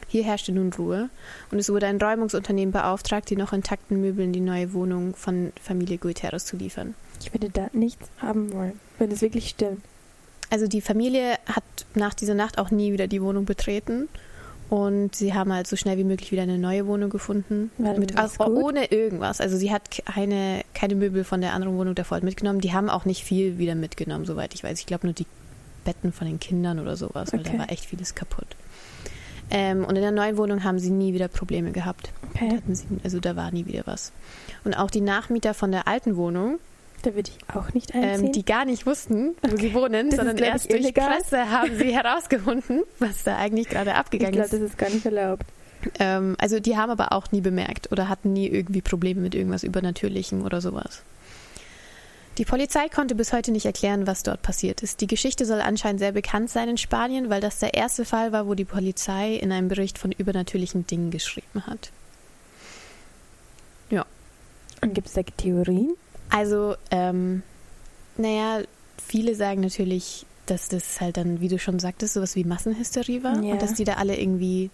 Hier 0.09 0.25
herrschte 0.25 0.51
nun 0.51 0.73
Ruhe 0.73 1.09
und 1.51 1.59
es 1.59 1.69
wurde 1.69 1.87
ein 1.87 2.01
Räumungsunternehmen 2.01 2.73
beauftragt, 2.73 3.29
die 3.29 3.37
noch 3.37 3.53
intakten 3.53 4.01
Möbel 4.01 4.25
in 4.25 4.33
die 4.33 4.41
neue 4.41 4.73
Wohnung 4.73 5.15
von 5.15 5.53
Familie 5.61 5.99
Guterres 5.99 6.45
zu 6.45 6.57
liefern. 6.57 6.95
Ich 7.21 7.33
würde 7.33 7.49
da 7.49 7.69
nichts 7.71 8.09
haben 8.17 8.51
wollen, 8.51 8.77
wenn 8.99 9.09
es 9.09 9.21
wirklich 9.21 9.47
stimmt. 9.47 9.81
Also 10.49 10.67
die 10.67 10.81
Familie 10.81 11.37
hat 11.45 11.63
nach 11.95 12.13
dieser 12.13 12.33
Nacht 12.33 12.57
auch 12.57 12.71
nie 12.71 12.91
wieder 12.91 13.07
die 13.07 13.21
Wohnung 13.21 13.45
betreten 13.45 14.09
und 14.71 15.13
sie 15.15 15.33
haben 15.33 15.51
halt 15.53 15.67
so 15.67 15.75
schnell 15.75 15.97
wie 15.97 16.05
möglich 16.05 16.31
wieder 16.31 16.43
eine 16.43 16.57
neue 16.57 16.87
Wohnung 16.87 17.09
gefunden. 17.09 17.71
War 17.77 17.99
Mit, 17.99 18.15
gut? 18.15 18.39
ohne 18.47 18.85
irgendwas. 18.85 19.41
Also 19.41 19.57
sie 19.57 19.69
hat 19.69 19.91
keine, 19.91 20.63
keine 20.73 20.95
Möbel 20.95 21.25
von 21.25 21.41
der 21.41 21.51
anderen 21.53 21.77
Wohnung 21.77 21.93
davor 21.93 22.21
mitgenommen. 22.23 22.61
Die 22.61 22.71
haben 22.71 22.89
auch 22.89 23.03
nicht 23.03 23.25
viel 23.25 23.57
wieder 23.57 23.75
mitgenommen, 23.75 24.23
soweit 24.23 24.53
ich 24.53 24.63
weiß. 24.63 24.79
Ich 24.79 24.85
glaube 24.85 25.07
nur 25.07 25.13
die 25.13 25.25
Betten 25.83 26.13
von 26.13 26.25
den 26.25 26.39
Kindern 26.39 26.79
oder 26.79 26.95
sowas, 26.95 27.33
weil 27.33 27.41
Okay. 27.41 27.49
da 27.51 27.59
war 27.59 27.69
echt 27.69 27.83
vieles 27.83 28.15
kaputt. 28.15 28.47
Ähm, 29.49 29.83
und 29.83 29.97
in 29.97 30.01
der 30.01 30.11
neuen 30.11 30.37
Wohnung 30.37 30.63
haben 30.63 30.79
sie 30.79 30.89
nie 30.91 31.13
wieder 31.13 31.27
Probleme 31.27 31.71
gehabt. 31.73 32.09
Da 32.21 32.27
Okay. 32.45 32.55
hatten 32.55 32.73
sie, 32.73 32.85
also 33.03 33.19
da 33.19 33.35
war 33.35 33.51
nie 33.51 33.65
wieder 33.65 33.81
was. 33.85 34.13
Und 34.63 34.75
auch 34.75 34.89
die 34.89 35.01
Nachmieter 35.01 35.53
von 35.53 35.73
der 35.73 35.89
alten 35.89 36.15
Wohnung, 36.15 36.59
Da 37.01 37.15
würde 37.15 37.31
ich 37.31 37.55
auch 37.55 37.73
nicht 37.73 37.93
einziehen. 37.95 38.27
ähm, 38.27 38.31
die 38.31 38.45
gar 38.45 38.65
nicht 38.65 38.85
wussten, 38.85 39.35
wo 39.41 39.55
sie 39.55 39.73
wohnen, 39.73 40.09
Das 40.09 40.13
ist, 40.13 40.15
sondern 40.17 40.35
glaub 40.35 40.47
ich, 40.47 40.53
erst 40.53 40.71
durch 40.71 40.81
illegal. 40.81 41.17
Presse 41.17 41.49
haben 41.49 41.77
sie 41.77 41.93
herausgefunden, 41.95 42.83
was 42.99 43.23
da 43.23 43.37
eigentlich 43.37 43.69
gerade 43.69 43.91
ich 43.91 43.95
abgegangen 43.95 44.33
glaube, 44.33 44.45
ist. 44.45 44.53
das 44.53 44.61
ist 44.61 44.77
gar 44.77 44.89
nicht 44.89 45.05
erlaubt. 45.05 45.45
Ähm, 45.99 46.35
also 46.39 46.59
die 46.59 46.77
haben 46.77 46.91
aber 46.91 47.11
auch 47.11 47.31
nie 47.31 47.41
bemerkt 47.41 47.91
oder 47.91 48.07
hatten 48.07 48.33
nie 48.33 48.47
irgendwie 48.47 48.81
Probleme 48.81 49.21
mit 49.21 49.33
irgendwas 49.33 49.63
Übernatürlichem 49.63 50.43
oder 50.43 50.61
sowas. 50.61 51.01
Die 52.37 52.45
Polizei 52.45 52.87
konnte 52.87 53.15
bis 53.15 53.33
heute 53.33 53.51
nicht 53.51 53.65
erklären, 53.65 54.07
was 54.07 54.23
dort 54.23 54.41
passiert 54.41 54.83
ist. 54.83 55.01
Die 55.01 55.07
Geschichte 55.07 55.45
soll 55.45 55.59
anscheinend 55.59 55.99
sehr 55.99 56.13
bekannt 56.13 56.49
sein 56.49 56.69
in 56.69 56.77
Spanien, 56.77 57.29
weil 57.29 57.41
das 57.41 57.59
der 57.59 57.73
erste 57.73 58.05
Fall 58.05 58.31
war, 58.31 58.47
wo 58.47 58.53
die 58.53 58.63
Polizei 58.63 59.33
in 59.33 59.51
einem 59.51 59.67
Bericht 59.67 59.97
von 59.97 60.11
übernatürlichen 60.11 60.87
Dingen 60.87 61.11
geschrieben 61.11 61.65
hat. 61.65 61.91
Und 64.81 64.95
gibt 64.95 65.07
es 65.07 65.13
da 65.13 65.21
Theorien? 65.23 65.93
Also, 66.31 66.75
ähm, 66.91 67.43
naja, 68.17 68.61
viele 69.05 69.35
sagen 69.35 69.61
natürlich, 69.61 70.25
dass 70.47 70.69
das 70.69 70.99
halt 70.99 71.17
dann, 71.17 71.39
wie 71.41 71.47
du 71.47 71.59
schon 71.59 71.79
sagtest, 71.79 72.13
sowas 72.15 72.35
wie 72.35 72.43
Massenhysterie 72.43 73.23
war 73.23 73.41
Ja. 73.43 73.53
und 73.53 73.61
dass 73.61 73.73
die 73.75 73.83
da 73.83 73.93
alle 73.93 74.17
irgendwie 74.19 74.69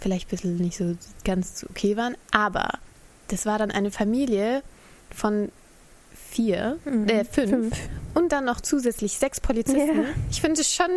vielleicht 0.00 0.28
ein 0.28 0.30
bisschen 0.30 0.56
nicht 0.56 0.76
so 0.76 0.96
ganz 1.24 1.64
okay 1.70 1.96
waren. 1.96 2.16
Aber 2.32 2.70
das 3.28 3.46
war 3.46 3.58
dann 3.58 3.70
eine 3.70 3.90
Familie 3.90 4.62
von 5.14 5.50
vier, 6.30 6.78
Mhm. 6.84 7.08
äh, 7.08 7.24
fünf, 7.24 7.76
und 8.14 8.32
dann 8.32 8.44
noch 8.46 8.60
zusätzlich 8.60 9.18
sechs 9.18 9.40
Polizisten. 9.40 10.02
Ja. 10.02 10.08
Ich 10.30 10.40
finde 10.40 10.60
es 10.60 10.72
schon, 10.74 10.90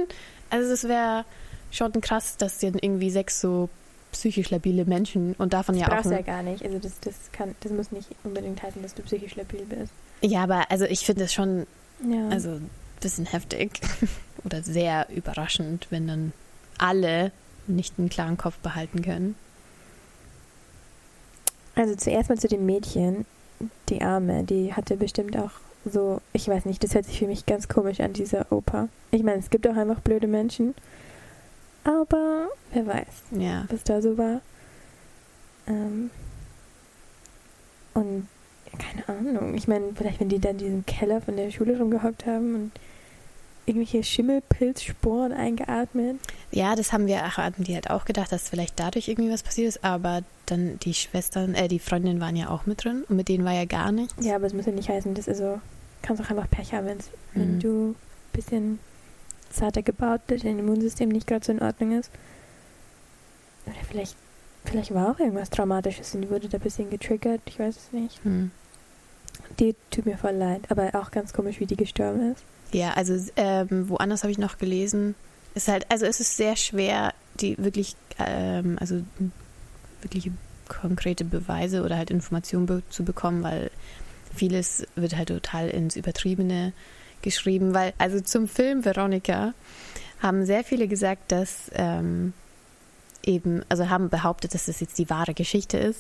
also 0.50 0.72
es 0.72 0.86
wäre 0.86 1.26
schon 1.72 1.92
krass, 2.02 2.38
dass 2.38 2.60
dann 2.60 2.76
irgendwie 2.80 3.10
sechs 3.12 3.42
so 3.42 3.70
psychisch 4.16 4.50
labile 4.50 4.86
Menschen 4.86 5.36
und 5.38 5.54
davon 5.54 5.76
Das 5.76 5.82
ja 5.82 5.88
auch. 5.88 5.94
brauchst 5.96 6.06
du 6.12 6.16
ja 6.16 6.22
gar 6.22 6.42
nicht. 6.44 6.64
Also 6.64 6.80
das, 6.80 7.00
das, 7.02 7.14
kann, 7.32 7.54
das 7.62 7.72
muss 7.72 7.92
nicht 7.92 8.08
unbedingt 8.24 8.62
heißen, 8.64 8.82
dass 8.82 8.94
du 8.96 9.04
psychisch 9.04 9.36
labil 9.36 9.66
bist. 9.66 9.92
Ja, 10.22 10.44
aber 10.44 10.72
also 10.72 10.86
ich 10.86 11.06
finde 11.06 11.26
es 11.26 11.34
schon 11.34 11.68
Ja. 12.10 12.30
Also 12.30 12.50
ein 12.52 12.70
bisschen 13.02 13.26
heftig 13.26 13.82
oder 14.46 14.64
sehr 14.64 15.08
überraschend, 15.14 15.88
wenn 15.90 16.08
dann 16.08 16.34
alle 16.78 17.32
nicht 17.68 17.94
einen 17.98 18.10
klaren 18.10 18.38
Kopf 18.38 18.58
behalten 18.60 19.02
können. 19.02 19.36
Also 21.76 21.96
zuerst 21.96 22.30
mal 22.30 22.38
zu 22.38 22.48
dem 22.48 22.66
Mädchen, 22.66 23.26
die 23.90 24.02
Arme, 24.02 24.44
die 24.44 24.74
hatte 24.74 24.96
bestimmt 24.98 25.38
auch 25.38 25.52
so, 25.86 26.22
ich 26.34 26.48
weiß 26.48 26.66
nicht, 26.66 26.84
das 26.84 26.96
hört 26.96 27.06
sich 27.06 27.20
für 27.20 27.28
mich 27.28 27.46
ganz 27.46 27.68
komisch 27.68 28.00
an, 28.00 28.14
dieser 28.14 28.52
Opa. 28.52 28.88
Ich 29.12 29.24
meine, 29.24 29.40
es 29.40 29.50
gibt 29.50 29.68
auch 29.68 29.76
einfach 29.76 30.00
blöde 30.00 30.28
Menschen, 30.28 30.74
aber 31.86 32.50
wer 32.74 32.86
weiß, 32.86 33.08
Ja. 33.32 33.66
was 33.70 33.84
da 33.84 34.02
so 34.02 34.18
war. 34.18 34.42
Ähm, 35.68 36.10
und 37.94 38.28
ja, 38.72 38.78
keine 38.78 39.08
Ahnung, 39.20 39.56
ich 39.56 39.68
meine, 39.68 39.94
vielleicht 39.96 40.20
wenn 40.20 40.30
die 40.30 40.40
dann 40.40 40.54
in 40.54 40.58
diesem 40.58 40.86
Keller 40.86 41.22
von 41.22 41.38
der 41.38 41.50
Schule 41.52 41.78
rumgehockt 41.78 42.26
haben 42.26 42.56
und 42.56 42.72
irgendwelche 43.68 44.04
Schimmelpilzsporen 44.04 45.32
eingeatmet. 45.34 46.18
Ja, 46.52 46.76
das 46.76 46.94
haben 46.94 47.08
wir 47.08 47.36
hatten 47.38 47.64
die 47.64 47.74
halt 47.74 47.90
auch 47.90 48.06
gedacht, 48.06 48.32
dass 48.32 48.50
vielleicht 48.50 48.80
dadurch 48.80 49.08
irgendwie 49.08 49.32
was 49.32 49.42
passiert 49.42 49.70
ist, 49.70 49.84
aber 49.84 50.22
dann 50.46 50.78
die 50.80 50.94
Schwestern, 50.94 51.56
äh, 51.56 51.68
die 51.68 51.80
Freundinnen 51.80 52.20
waren 52.20 52.36
ja 52.36 52.50
auch 52.50 52.68
mit 52.68 52.84
drin 52.84 53.04
und 53.10 53.16
mit 53.16 53.28
denen 53.28 53.44
war 53.46 53.54
ja 53.54 53.66
gar 53.66 53.92
nichts. 53.92 54.14
Ja, 54.24 54.36
aber 54.36 54.46
es 54.46 54.54
muss 54.54 54.68
ja 54.68 54.72
nicht 54.72 54.90
heißen, 54.90 55.16
dass 55.16 55.28
also 55.28 55.60
kannst 56.04 56.22
auch 56.22 56.30
einfach 56.30 56.50
Pech 56.52 56.74
haben, 56.74 56.86
wenn's, 56.86 57.10
wenn 57.34 57.56
Mhm. 57.56 57.60
du 57.60 57.90
ein 57.90 57.96
bisschen 58.34 58.80
zarter 59.56 59.82
gebaut 59.82 60.22
bist, 60.28 60.46
dein 60.46 60.60
Immunsystem 60.60 61.10
nicht 61.10 61.28
gerade 61.28 61.46
so 61.46 61.52
in 61.52 61.62
Ordnung 61.62 61.98
ist. 61.98 62.12
Oder 63.66 63.76
vielleicht, 63.88 64.16
vielleicht 64.66 64.94
war 64.94 65.12
auch 65.12 65.20
irgendwas 65.20 65.50
Traumatisches 65.50 66.14
und 66.16 66.22
die 66.22 66.30
wurde 66.30 66.48
da 66.50 66.58
ein 66.58 66.62
bisschen 66.62 66.90
getriggert, 66.90 67.42
ich 67.46 67.60
weiß 67.60 67.76
es 67.76 67.92
nicht. 67.92 68.24
Hm. 68.24 68.52
Die 69.60 69.76
tut 69.92 70.06
mir 70.06 70.18
voll 70.18 70.36
leid, 70.36 70.62
aber 70.70 70.96
auch 70.96 71.12
ganz 71.12 71.34
komisch, 71.34 71.60
wie 71.60 71.66
die 71.66 71.76
gestorben 71.76 72.32
ist. 72.32 72.44
Ja, 72.72 72.94
also 72.94 73.16
ähm, 73.36 73.90
woanders 73.90 74.24
habe 74.24 74.32
ich 74.32 74.38
noch 74.38 74.58
gelesen. 74.58 75.16
Ist 75.54 75.68
halt, 75.68 75.90
also 75.90 76.06
es 76.06 76.20
ist 76.20 76.36
sehr 76.36 76.56
schwer, 76.56 77.14
die 77.40 77.58
wirklich, 77.58 77.96
ähm, 78.20 78.78
also 78.80 79.02
wirkliche 80.02 80.32
konkrete 80.68 81.24
Beweise 81.24 81.84
oder 81.84 81.98
halt 81.98 82.12
Informationen 82.12 82.66
be 82.66 82.84
zu 82.90 83.04
bekommen, 83.04 83.44
weil 83.44 83.72
vieles 84.34 84.86
wird 84.96 85.16
halt 85.16 85.30
total 85.30 85.70
ins 85.70 85.96
Übertriebene 85.96 86.74
geschrieben, 87.26 87.74
weil 87.74 87.92
also 87.98 88.22
zum 88.22 88.48
Film 88.48 88.86
Veronica 88.86 89.54
haben 90.22 90.46
sehr 90.46 90.64
viele 90.64 90.88
gesagt, 90.88 91.32
dass 91.34 91.70
ähm, 91.74 92.32
eben, 93.24 93.64
also 93.68 93.90
haben 93.90 94.08
behauptet, 94.10 94.54
dass 94.54 94.68
das 94.68 94.80
jetzt 94.80 94.98
die 94.98 95.10
wahre 95.10 95.34
Geschichte 95.34 95.78
ist 95.78 96.00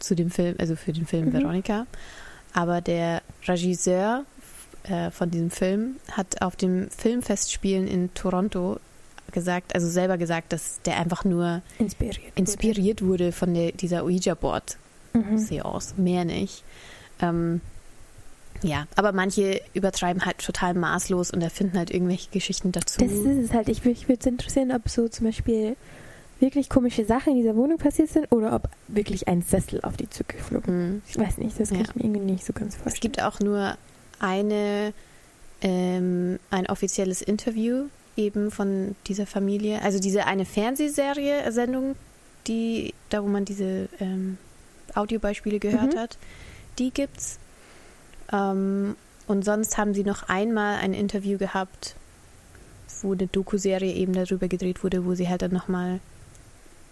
zu 0.00 0.16
dem 0.16 0.30
Film, 0.30 0.56
also 0.58 0.74
für 0.74 0.92
den 0.92 1.06
Film 1.06 1.26
Mhm. 1.28 1.32
Veronica. 1.34 1.86
Aber 2.52 2.80
der 2.80 3.22
Regisseur 3.46 4.24
äh, 4.84 5.10
von 5.12 5.30
diesem 5.30 5.50
Film 5.50 5.96
hat 6.10 6.42
auf 6.42 6.56
dem 6.56 6.88
Filmfestspielen 6.90 7.86
in 7.86 8.12
Toronto 8.14 8.78
gesagt, 9.32 9.74
also 9.74 9.88
selber 9.88 10.18
gesagt, 10.18 10.52
dass 10.52 10.80
der 10.84 10.98
einfach 10.98 11.24
nur 11.24 11.62
Inspiriert. 11.78 12.18
wurde. 12.22 12.32
inspiriert 12.36 13.02
wurde 13.02 13.32
von 13.32 13.54
der, 13.54 13.72
dieser 13.72 14.04
Ouija-Board-Seance, 14.04 15.94
Mhm. 15.96 16.04
mehr 16.04 16.24
nicht. 16.24 16.64
Ähm, 17.20 17.60
ja, 18.64 18.86
aber 18.96 19.12
manche 19.12 19.60
übertreiben 19.74 20.24
halt 20.24 20.38
total 20.38 20.74
maßlos 20.74 21.30
und 21.30 21.42
erfinden 21.42 21.78
halt 21.78 21.90
irgendwelche 21.92 22.30
Geschichten 22.30 22.72
dazu. 22.72 22.98
Das 23.00 23.12
ist 23.12 23.26
es 23.26 23.52
halt. 23.52 23.68
Ich, 23.68 23.84
mich 23.84 24.08
würde 24.08 24.20
es 24.20 24.26
interessieren, 24.26 24.72
ob 24.72 24.88
so 24.88 25.06
zum 25.08 25.26
Beispiel 25.26 25.76
wirklich 26.40 26.68
komische 26.68 27.04
Sachen 27.04 27.34
in 27.34 27.36
dieser 27.38 27.54
Wohnung 27.56 27.78
passiert 27.78 28.08
sind 28.10 28.30
oder 28.32 28.54
ob 28.54 28.68
wirklich 28.88 29.28
ein 29.28 29.42
Sessel 29.42 29.80
auf 29.82 29.96
die 29.96 30.10
zugeflogen 30.10 30.74
Hm. 30.74 31.02
Ich 31.08 31.16
weiß 31.18 31.38
nicht, 31.38 31.58
das 31.60 31.68
kann 31.68 31.78
Ja. 31.78 31.84
ich 31.88 31.94
mir 31.94 32.04
irgendwie 32.04 32.32
nicht 32.32 32.44
so 32.44 32.52
ganz 32.52 32.74
Es 32.74 32.82
vorstellen. 32.82 33.00
gibt 33.12 33.22
auch 33.22 33.38
nur 33.40 33.76
eine, 34.18 34.92
ähm, 35.62 36.38
ein 36.50 36.66
offizielles 36.66 37.22
Interview 37.22 37.84
eben 38.16 38.50
von 38.50 38.94
dieser 39.06 39.26
Familie. 39.26 39.82
Also 39.82 39.98
diese 39.98 40.26
eine 40.26 40.44
Fernsehserie, 40.44 41.50
Sendung, 41.52 41.96
die, 42.46 42.94
da 43.10 43.22
wo 43.22 43.28
man 43.28 43.44
diese 43.44 43.88
ähm, 44.00 44.38
Audiobeispiele 44.94 45.58
gehört 45.58 45.94
Mhm. 45.94 45.98
hat, 45.98 46.18
die 46.78 46.90
gibt's. 46.90 47.38
Ähm, 48.32 48.96
und 49.26 49.44
sonst 49.44 49.78
haben 49.78 49.94
sie 49.94 50.04
noch 50.04 50.28
einmal 50.28 50.76
ein 50.76 50.94
Interview 50.94 51.38
gehabt, 51.38 51.96
wo 53.02 53.12
eine 53.12 53.26
Doku-Serie 53.26 53.92
eben 53.92 54.12
darüber 54.12 54.48
gedreht 54.48 54.84
wurde, 54.84 55.04
wo 55.04 55.14
sie 55.14 55.28
halt 55.28 55.42
dann 55.42 55.52
nochmal 55.52 56.00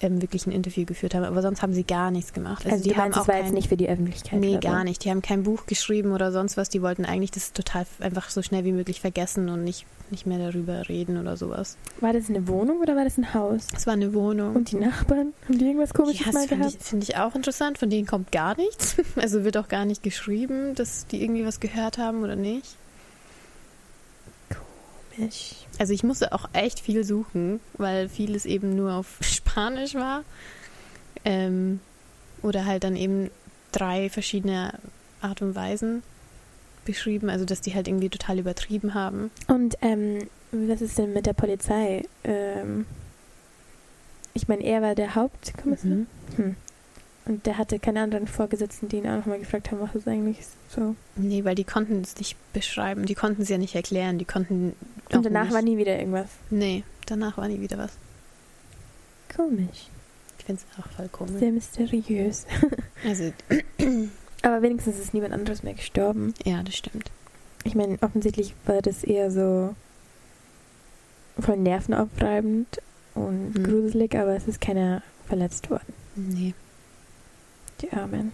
ähm, 0.02 0.20
wirklich 0.22 0.46
ein 0.46 0.52
Interview 0.52 0.84
geführt 0.84 1.14
haben. 1.14 1.24
Aber 1.24 1.40
sonst 1.42 1.62
haben 1.62 1.72
sie 1.72 1.84
gar 1.84 2.10
nichts 2.10 2.32
gemacht. 2.32 2.66
also, 2.66 2.82
die 2.82 2.90
du 2.90 2.96
meinst, 2.96 3.16
haben 3.16 3.20
das 3.20 3.28
war 3.28 3.34
kein- 3.36 3.44
jetzt 3.46 3.54
nicht 3.54 3.68
für 3.68 3.76
die 3.76 3.88
Öffentlichkeit? 3.88 4.40
Nee, 4.40 4.50
oder 4.52 4.60
gar 4.60 4.84
nicht. 4.84 5.04
Die 5.04 5.10
haben 5.10 5.22
kein 5.22 5.42
Buch 5.44 5.66
geschrieben 5.66 6.12
oder 6.12 6.32
sonst 6.32 6.56
was. 6.56 6.68
Die 6.68 6.82
wollten 6.82 7.04
eigentlich 7.04 7.30
das 7.30 7.52
total 7.52 7.86
einfach 8.00 8.30
so 8.30 8.42
schnell 8.42 8.64
wie 8.64 8.72
möglich 8.72 9.00
vergessen 9.00 9.48
und 9.48 9.64
nicht, 9.64 9.86
nicht 10.10 10.26
mehr 10.26 10.38
darüber 10.38 10.88
reden 10.88 11.16
oder 11.18 11.36
sowas. 11.36 11.76
War 12.00 12.12
das 12.12 12.28
eine 12.28 12.46
Wohnung 12.48 12.80
oder 12.80 12.96
war 12.96 13.04
das 13.04 13.16
ein 13.18 13.32
Haus? 13.34 13.66
Es 13.74 13.86
war 13.86 13.94
eine 13.94 14.12
Wohnung. 14.12 14.54
Und 14.56 14.70
die 14.72 14.76
Nachbarn? 14.76 15.32
Haben 15.48 15.58
die 15.58 15.64
irgendwas 15.66 15.94
komisches 15.94 16.26
ja, 16.26 16.32
mal 16.32 16.40
das 16.40 16.46
finde 16.48 16.64
gehabt? 16.64 16.76
ich, 16.80 16.86
find 16.88 17.02
ich 17.04 17.16
auch 17.16 17.34
interessant. 17.34 17.78
Von 17.78 17.90
denen 17.90 18.06
kommt 18.06 18.32
gar 18.32 18.56
nichts. 18.56 18.96
Also 19.16 19.44
wird 19.44 19.56
auch 19.56 19.68
gar 19.68 19.84
nicht 19.84 20.02
geschrieben, 20.02 20.74
dass 20.74 21.06
die 21.06 21.22
irgendwie 21.22 21.44
was 21.46 21.60
gehört 21.60 21.98
haben 21.98 22.22
oder 22.24 22.34
nicht. 22.34 22.76
Mensch. 25.16 25.54
Also 25.78 25.92
ich 25.92 26.02
musste 26.02 26.32
auch 26.32 26.48
echt 26.52 26.80
viel 26.80 27.04
suchen, 27.04 27.60
weil 27.74 28.08
vieles 28.08 28.46
eben 28.46 28.76
nur 28.76 28.92
auf 28.92 29.18
Spanisch 29.20 29.94
war. 29.94 30.24
Ähm, 31.24 31.80
oder 32.42 32.64
halt 32.64 32.84
dann 32.84 32.96
eben 32.96 33.30
drei 33.70 34.10
verschiedene 34.10 34.78
Art 35.20 35.42
und 35.42 35.54
Weisen 35.54 36.02
beschrieben. 36.84 37.30
Also 37.30 37.44
dass 37.44 37.60
die 37.60 37.74
halt 37.74 37.88
irgendwie 37.88 38.08
total 38.08 38.38
übertrieben 38.38 38.94
haben. 38.94 39.30
Und 39.46 39.76
ähm, 39.80 40.28
was 40.50 40.82
ist 40.82 40.98
denn 40.98 41.12
mit 41.12 41.26
der 41.26 41.32
Polizei? 41.32 42.04
Ähm, 42.24 42.86
ich 44.34 44.48
meine, 44.48 44.62
er 44.64 44.82
war 44.82 44.94
der 44.94 45.14
Hauptkommissar. 45.14 45.90
Mhm. 45.90 46.06
Hm. 46.36 46.56
Und 47.24 47.46
der 47.46 47.56
hatte 47.56 47.78
keine 47.78 48.00
anderen 48.00 48.26
Vorgesetzten, 48.26 48.88
die 48.88 48.96
ihn 48.96 49.06
auch 49.06 49.18
nochmal 49.18 49.38
gefragt 49.38 49.70
haben, 49.70 49.80
was 49.80 49.94
ist 49.94 50.08
eigentlich 50.08 50.38
so. 50.68 50.96
Nee, 51.14 51.44
weil 51.44 51.54
die 51.54 51.64
konnten 51.64 52.00
es 52.00 52.16
nicht 52.16 52.36
beschreiben. 52.52 53.06
Die 53.06 53.14
konnten 53.14 53.42
es 53.42 53.48
ja 53.48 53.58
nicht 53.58 53.74
erklären. 53.74 54.18
Die 54.18 54.24
konnten. 54.24 54.74
Auch 55.12 55.18
Und 55.18 55.24
danach 55.26 55.44
nicht. 55.44 55.54
war 55.54 55.62
nie 55.62 55.76
wieder 55.78 55.98
irgendwas. 55.98 56.28
Nee, 56.50 56.84
danach 57.06 57.36
war 57.36 57.48
nie 57.48 57.60
wieder 57.60 57.78
was. 57.78 57.92
Komisch. 59.34 59.88
Ich 60.38 60.44
finde 60.44 60.62
es 60.62 60.78
auch 60.84 60.88
voll 60.90 61.08
komisch. 61.08 61.38
Sehr 61.38 61.52
mysteriös. 61.52 62.46
Also, 63.04 63.32
Aber 64.42 64.62
wenigstens 64.62 64.98
ist 64.98 65.12
niemand 65.14 65.32
anderes 65.34 65.62
mehr 65.62 65.74
gestorben. 65.74 66.34
ja, 66.44 66.62
das 66.62 66.76
stimmt. 66.76 67.10
Ich 67.64 67.74
meine, 67.74 67.96
offensichtlich 68.00 68.54
war 68.66 68.80
das 68.82 69.02
eher 69.04 69.30
so 69.30 69.74
voll 71.40 71.56
nervenaufreibend 71.56 72.80
und 73.14 73.54
Hm. 73.54 73.64
gruselig, 73.64 74.14
aber 74.16 74.36
es 74.36 74.46
ist 74.48 74.60
keiner 74.60 75.02
verletzt 75.26 75.70
worden. 75.70 75.92
Nee. 76.16 76.54
Die 77.80 77.90
Armen. 77.92 78.30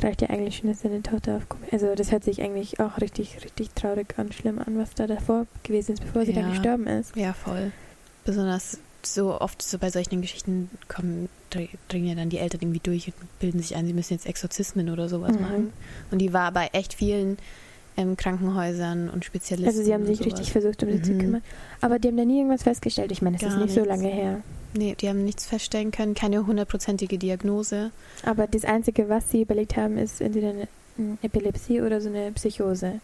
Reicht 0.00 0.22
ja 0.22 0.30
eigentlich 0.30 0.58
schon, 0.58 0.68
dass 0.70 0.82
seine 0.82 1.02
Tochter 1.02 1.36
aufkommt. 1.36 1.72
Also 1.72 1.94
das 1.94 2.12
hört 2.12 2.22
sich 2.24 2.40
eigentlich 2.40 2.78
auch 2.78 3.00
richtig, 3.00 3.42
richtig 3.44 3.70
traurig 3.74 4.14
an, 4.16 4.30
schlimm 4.32 4.58
an, 4.60 4.78
was 4.78 4.94
da 4.94 5.06
davor 5.06 5.46
gewesen 5.64 5.92
ist, 5.94 6.00
bevor 6.04 6.24
sie 6.24 6.32
dann 6.32 6.44
Ja. 6.44 6.50
gestorben 6.50 6.86
ist. 6.86 7.16
Ja, 7.16 7.32
voll. 7.32 7.72
Besonders 8.24 8.78
so 9.02 9.40
oft 9.40 9.62
so 9.62 9.78
bei 9.78 9.90
solchen 9.90 10.20
Geschichten 10.20 10.70
kommen, 10.88 11.28
dr- 11.50 11.68
dringen 11.88 12.06
ja 12.08 12.14
dann 12.14 12.30
die 12.30 12.38
Eltern 12.38 12.60
irgendwie 12.62 12.80
durch 12.80 13.06
und 13.08 13.14
bilden 13.40 13.60
sich 13.60 13.74
ein, 13.74 13.86
sie 13.86 13.92
müssen 13.92 14.12
jetzt 14.14 14.26
Exorzismen 14.26 14.90
oder 14.90 15.08
sowas 15.08 15.34
Mhm. 15.36 15.40
machen. 15.42 15.72
Und 16.10 16.18
die 16.18 16.32
war 16.32 16.52
bei 16.52 16.68
echt 16.72 16.94
vielen 16.94 17.38
ähm, 17.98 18.16
Krankenhäusern 18.16 19.10
und 19.10 19.24
Spezialisten. 19.24 19.68
Also 19.68 19.82
sie 19.82 19.92
haben 19.92 20.06
sich 20.06 20.20
richtig 20.24 20.50
versucht, 20.52 20.82
um 20.82 20.90
sie 20.90 21.02
zu 21.02 21.12
Mhm. 21.12 21.18
kümmern. 21.18 21.42
Aber 21.80 21.98
die 21.98 22.08
haben 22.08 22.16
da 22.16 22.24
nie 22.24 22.38
irgendwas 22.38 22.62
festgestellt. 22.62 23.12
Ich 23.12 23.20
meine, 23.20 23.36
es 23.36 23.42
ist 23.42 23.56
nicht 23.58 23.74
so 23.74 23.80
nichts. 23.80 23.88
lange 23.88 24.08
her. 24.08 24.40
Nee, 24.74 24.94
die 25.00 25.08
haben 25.08 25.24
nichts 25.24 25.46
feststellen 25.46 25.90
können, 25.90 26.14
keine 26.14 26.46
hundertprozentige 26.46 27.18
Diagnose. 27.18 27.90
Aber 28.24 28.46
das 28.46 28.64
Einzige, 28.64 29.08
was 29.08 29.30
sie 29.30 29.42
überlegt 29.42 29.76
haben, 29.76 29.98
ist 29.98 30.20
entweder 30.20 30.50
eine 30.50 30.68
Epilepsie 31.22 31.80
oder 31.82 32.00
so 32.00 32.08
eine 32.08 32.32
Psychose. 32.32 33.00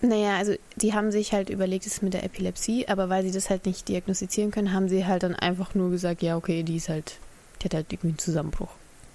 Naja, 0.00 0.36
also 0.36 0.54
die 0.76 0.94
haben 0.94 1.10
sich 1.10 1.32
halt 1.32 1.50
überlegt, 1.50 1.84
es 1.84 1.94
ist 1.94 2.02
mit 2.02 2.14
der 2.14 2.22
Epilepsie, 2.24 2.86
aber 2.88 3.08
weil 3.08 3.24
sie 3.24 3.32
das 3.32 3.50
halt 3.50 3.66
nicht 3.66 3.88
diagnostizieren 3.88 4.50
können, 4.52 4.72
haben 4.72 4.88
sie 4.88 5.04
halt 5.06 5.24
dann 5.24 5.34
einfach 5.34 5.74
nur 5.74 5.90
gesagt, 5.90 6.22
ja, 6.22 6.36
okay, 6.36 6.62
die 6.62 6.76
ist 6.76 6.88
halt, 6.88 7.18
die 7.60 7.64
hat 7.64 7.74
halt 7.74 7.86
irgendwie 7.92 8.08
einen 8.08 8.18
Zusammenbruch. 8.18 8.70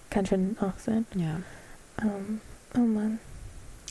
Kann 0.09 0.25
schon 0.25 0.57
auch 0.59 0.77
sein. 0.77 1.05
Ja. 1.15 1.39
Ähm, 2.01 2.41
oh 2.75 2.79
Mann. 2.79 3.19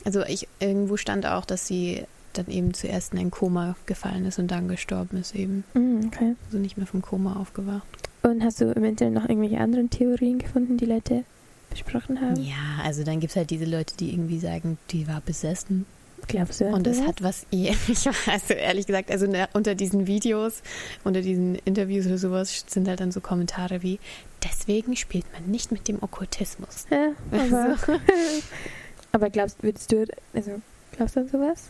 Also 0.05 0.23
ich 0.23 0.47
irgendwo 0.59 0.97
stand 0.97 1.25
auch, 1.25 1.45
dass 1.45 1.67
sie 1.67 2.03
dann 2.33 2.47
eben 2.47 2.73
zuerst 2.73 3.13
in 3.13 3.19
ein 3.19 3.31
Koma 3.31 3.75
gefallen 3.85 4.25
ist 4.25 4.39
und 4.39 4.49
dann 4.49 4.67
gestorben 4.67 5.17
ist 5.17 5.35
eben. 5.35 5.63
Mm, 5.73 6.07
okay. 6.07 6.35
Also 6.45 6.57
nicht 6.57 6.77
mehr 6.77 6.87
vom 6.87 7.01
Koma 7.01 7.35
aufgewacht. 7.35 7.85
Und 8.23 8.43
hast 8.43 8.61
du 8.61 8.71
im 8.71 8.83
Internet 8.83 9.13
noch 9.13 9.29
irgendwelche 9.29 9.59
anderen 9.59 9.89
Theorien 9.89 10.39
gefunden, 10.39 10.77
die 10.77 10.85
Leute 10.85 11.25
besprochen 11.69 12.21
haben? 12.21 12.41
Ja, 12.41 12.83
also 12.83 13.03
dann 13.03 13.19
gibt 13.19 13.31
es 13.31 13.35
halt 13.35 13.49
diese 13.49 13.65
Leute, 13.65 13.95
die 13.97 14.11
irgendwie 14.11 14.39
sagen, 14.39 14.77
die 14.91 15.07
war 15.07 15.21
besessen. 15.21 15.85
Glaubst 16.27 16.61
du? 16.61 16.65
Und 16.65 16.87
es 16.87 16.97
sowas? 16.97 17.07
hat 17.09 17.23
was, 17.23 17.45
ich 17.51 18.07
also 18.27 18.53
ehrlich 18.53 18.87
gesagt, 18.87 19.11
also 19.11 19.27
ne, 19.27 19.49
unter 19.53 19.75
diesen 19.75 20.07
Videos, 20.07 20.61
unter 21.03 21.21
diesen 21.21 21.55
Interviews 21.65 22.05
oder 22.07 22.17
sowas 22.17 22.63
sind 22.67 22.87
halt 22.87 23.01
dann 23.01 23.11
so 23.11 23.19
Kommentare 23.19 23.83
wie, 23.83 23.99
deswegen 24.43 24.95
spielt 24.95 25.25
man 25.33 25.51
nicht 25.51 25.71
mit 25.71 25.87
dem 25.87 26.01
Okkultismus. 26.01 26.85
Ja, 26.89 27.09
aber, 27.31 27.71
Also, 27.71 27.93
aber 29.13 29.29
glaubst 29.29 29.63
würdest 29.63 29.91
du, 29.91 30.05
also 30.33 30.61
glaubst 30.91 31.15
du 31.15 31.21
an 31.21 31.29
sowas? 31.29 31.69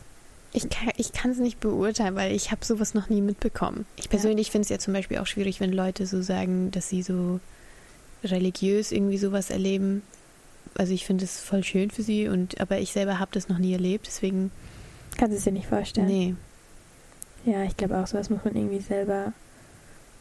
ich 0.56 0.69
kann 0.69 0.91
ich 0.97 1.13
kann 1.13 1.32
es 1.32 1.38
nicht 1.39 1.60
beurteilen, 1.60 2.15
weil 2.15 2.32
ich 2.32 2.51
habe 2.51 2.63
sowas 2.63 2.93
noch 2.93 3.10
nie 3.10 3.21
mitbekommen. 3.21 3.86
Ich 3.95 4.10
persönlich 4.10 4.51
finde 4.51 4.63
es 4.63 4.69
ja 4.69 4.77
zum 4.79 4.93
Beispiel 4.93 5.17
auch 5.17 5.25
schwierig, 5.27 5.60
wenn 5.60 5.73
Leute 5.73 6.06
so 6.06 6.21
sagen, 6.21 6.69
dass 6.71 6.89
sie 6.89 7.01
so 7.01 7.39
religiös 8.23 8.91
irgendwie 8.91 9.17
sowas 9.17 9.49
erleben. 9.49 10.03
Also 10.75 10.93
ich 10.93 11.06
finde 11.06 11.25
es 11.25 11.39
voll 11.39 11.63
schön 11.63 11.91
für 11.91 12.03
sie 12.03 12.27
und 12.27 12.60
aber 12.62 12.79
ich 12.79 12.91
selber 12.93 13.19
habe 13.19 13.32
das 13.34 13.49
noch 13.49 13.58
nie 13.58 13.73
erlebt, 13.73 14.08
deswegen 14.08 14.51
Kannst 15.17 15.34
du 15.34 15.38
es 15.38 15.43
dir 15.43 15.51
nicht 15.51 15.67
vorstellen? 15.67 16.08
nee. 16.08 16.36
Ja, 17.45 17.63
ich 17.63 17.75
glaube 17.75 17.97
auch, 17.97 18.08
sowas 18.08 18.29
muss 18.29 18.45
man 18.45 18.56
irgendwie 18.56 18.79
selber 18.79 19.34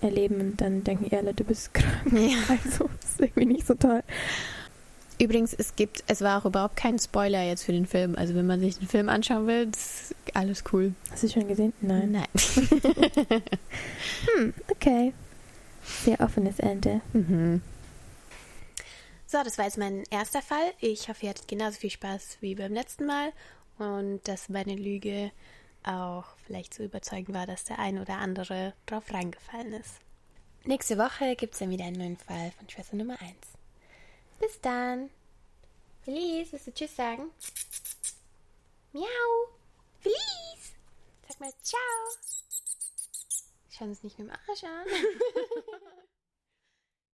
erleben 0.00 0.40
und 0.40 0.60
dann 0.60 0.82
denken, 0.82 1.10
Erle, 1.10 1.34
du 1.34 1.44
bist 1.44 1.72
krank. 1.72 1.92
Ja. 2.12 2.36
Also, 2.48 2.90
das 3.00 3.10
ist 3.10 3.20
irgendwie 3.20 3.46
nicht 3.46 3.66
so 3.66 3.74
toll. 3.74 4.02
Übrigens, 5.22 5.54
es 5.54 5.76
gibt, 5.76 6.02
es 6.08 6.20
war 6.20 6.40
auch 6.40 6.46
überhaupt 6.46 6.74
kein 6.74 6.98
Spoiler 6.98 7.44
jetzt 7.44 7.62
für 7.62 7.70
den 7.70 7.86
Film. 7.86 8.16
Also 8.16 8.34
wenn 8.34 8.44
man 8.44 8.58
sich 8.58 8.78
den 8.78 8.88
Film 8.88 9.08
anschauen 9.08 9.46
will, 9.46 9.66
das 9.68 10.10
ist 10.10 10.14
alles 10.34 10.64
cool. 10.72 10.94
Hast 11.12 11.22
du 11.22 11.28
schon 11.28 11.46
gesehen? 11.46 11.72
Nein. 11.80 12.10
Nein. 12.10 12.26
Hm, 14.36 14.54
okay. 14.68 15.12
Sehr 16.04 16.20
offenes 16.20 16.58
Ende. 16.58 17.00
Mhm. 17.12 17.62
So, 19.26 19.38
das 19.44 19.58
war 19.58 19.64
jetzt 19.64 19.78
mein 19.78 20.02
erster 20.10 20.42
Fall. 20.42 20.72
Ich 20.80 21.08
hoffe, 21.08 21.26
ihr 21.26 21.30
hattet 21.30 21.46
genauso 21.46 21.78
viel 21.78 21.90
Spaß 21.90 22.38
wie 22.40 22.56
beim 22.56 22.72
letzten 22.72 23.06
Mal 23.06 23.32
und 23.78 24.20
dass 24.24 24.48
meine 24.48 24.74
Lüge 24.74 25.30
auch 25.84 26.24
vielleicht 26.46 26.74
so 26.74 26.82
überzeugend 26.82 27.34
war, 27.34 27.46
dass 27.46 27.64
der 27.64 27.78
ein 27.78 27.98
oder 27.98 28.18
andere 28.18 28.74
drauf 28.86 29.04
reingefallen 29.12 29.72
ist. 29.74 30.00
Nächste 30.64 30.98
Woche 30.98 31.36
gibt 31.36 31.54
es 31.54 31.60
dann 31.60 31.70
wieder 31.70 31.84
einen 31.84 31.98
neuen 31.98 32.16
Fall 32.16 32.52
von 32.58 32.68
Schwester 32.68 32.96
Nummer 32.96 33.20
1. 33.20 33.51
Bis 34.42 34.60
dann. 34.60 35.08
Felice, 36.04 36.50
willst 36.50 36.66
du 36.66 36.74
Tschüss 36.74 36.96
sagen? 36.96 37.30
Miau. 38.92 39.04
Felice. 40.00 40.74
Sag 41.28 41.38
mal 41.38 41.52
Ciao. 41.62 41.80
Schauen 43.70 43.90
uns 43.90 44.02
nicht 44.02 44.18
mit 44.18 44.26
dem 44.26 44.34
Arsch 44.34 44.64
an. 44.64 44.86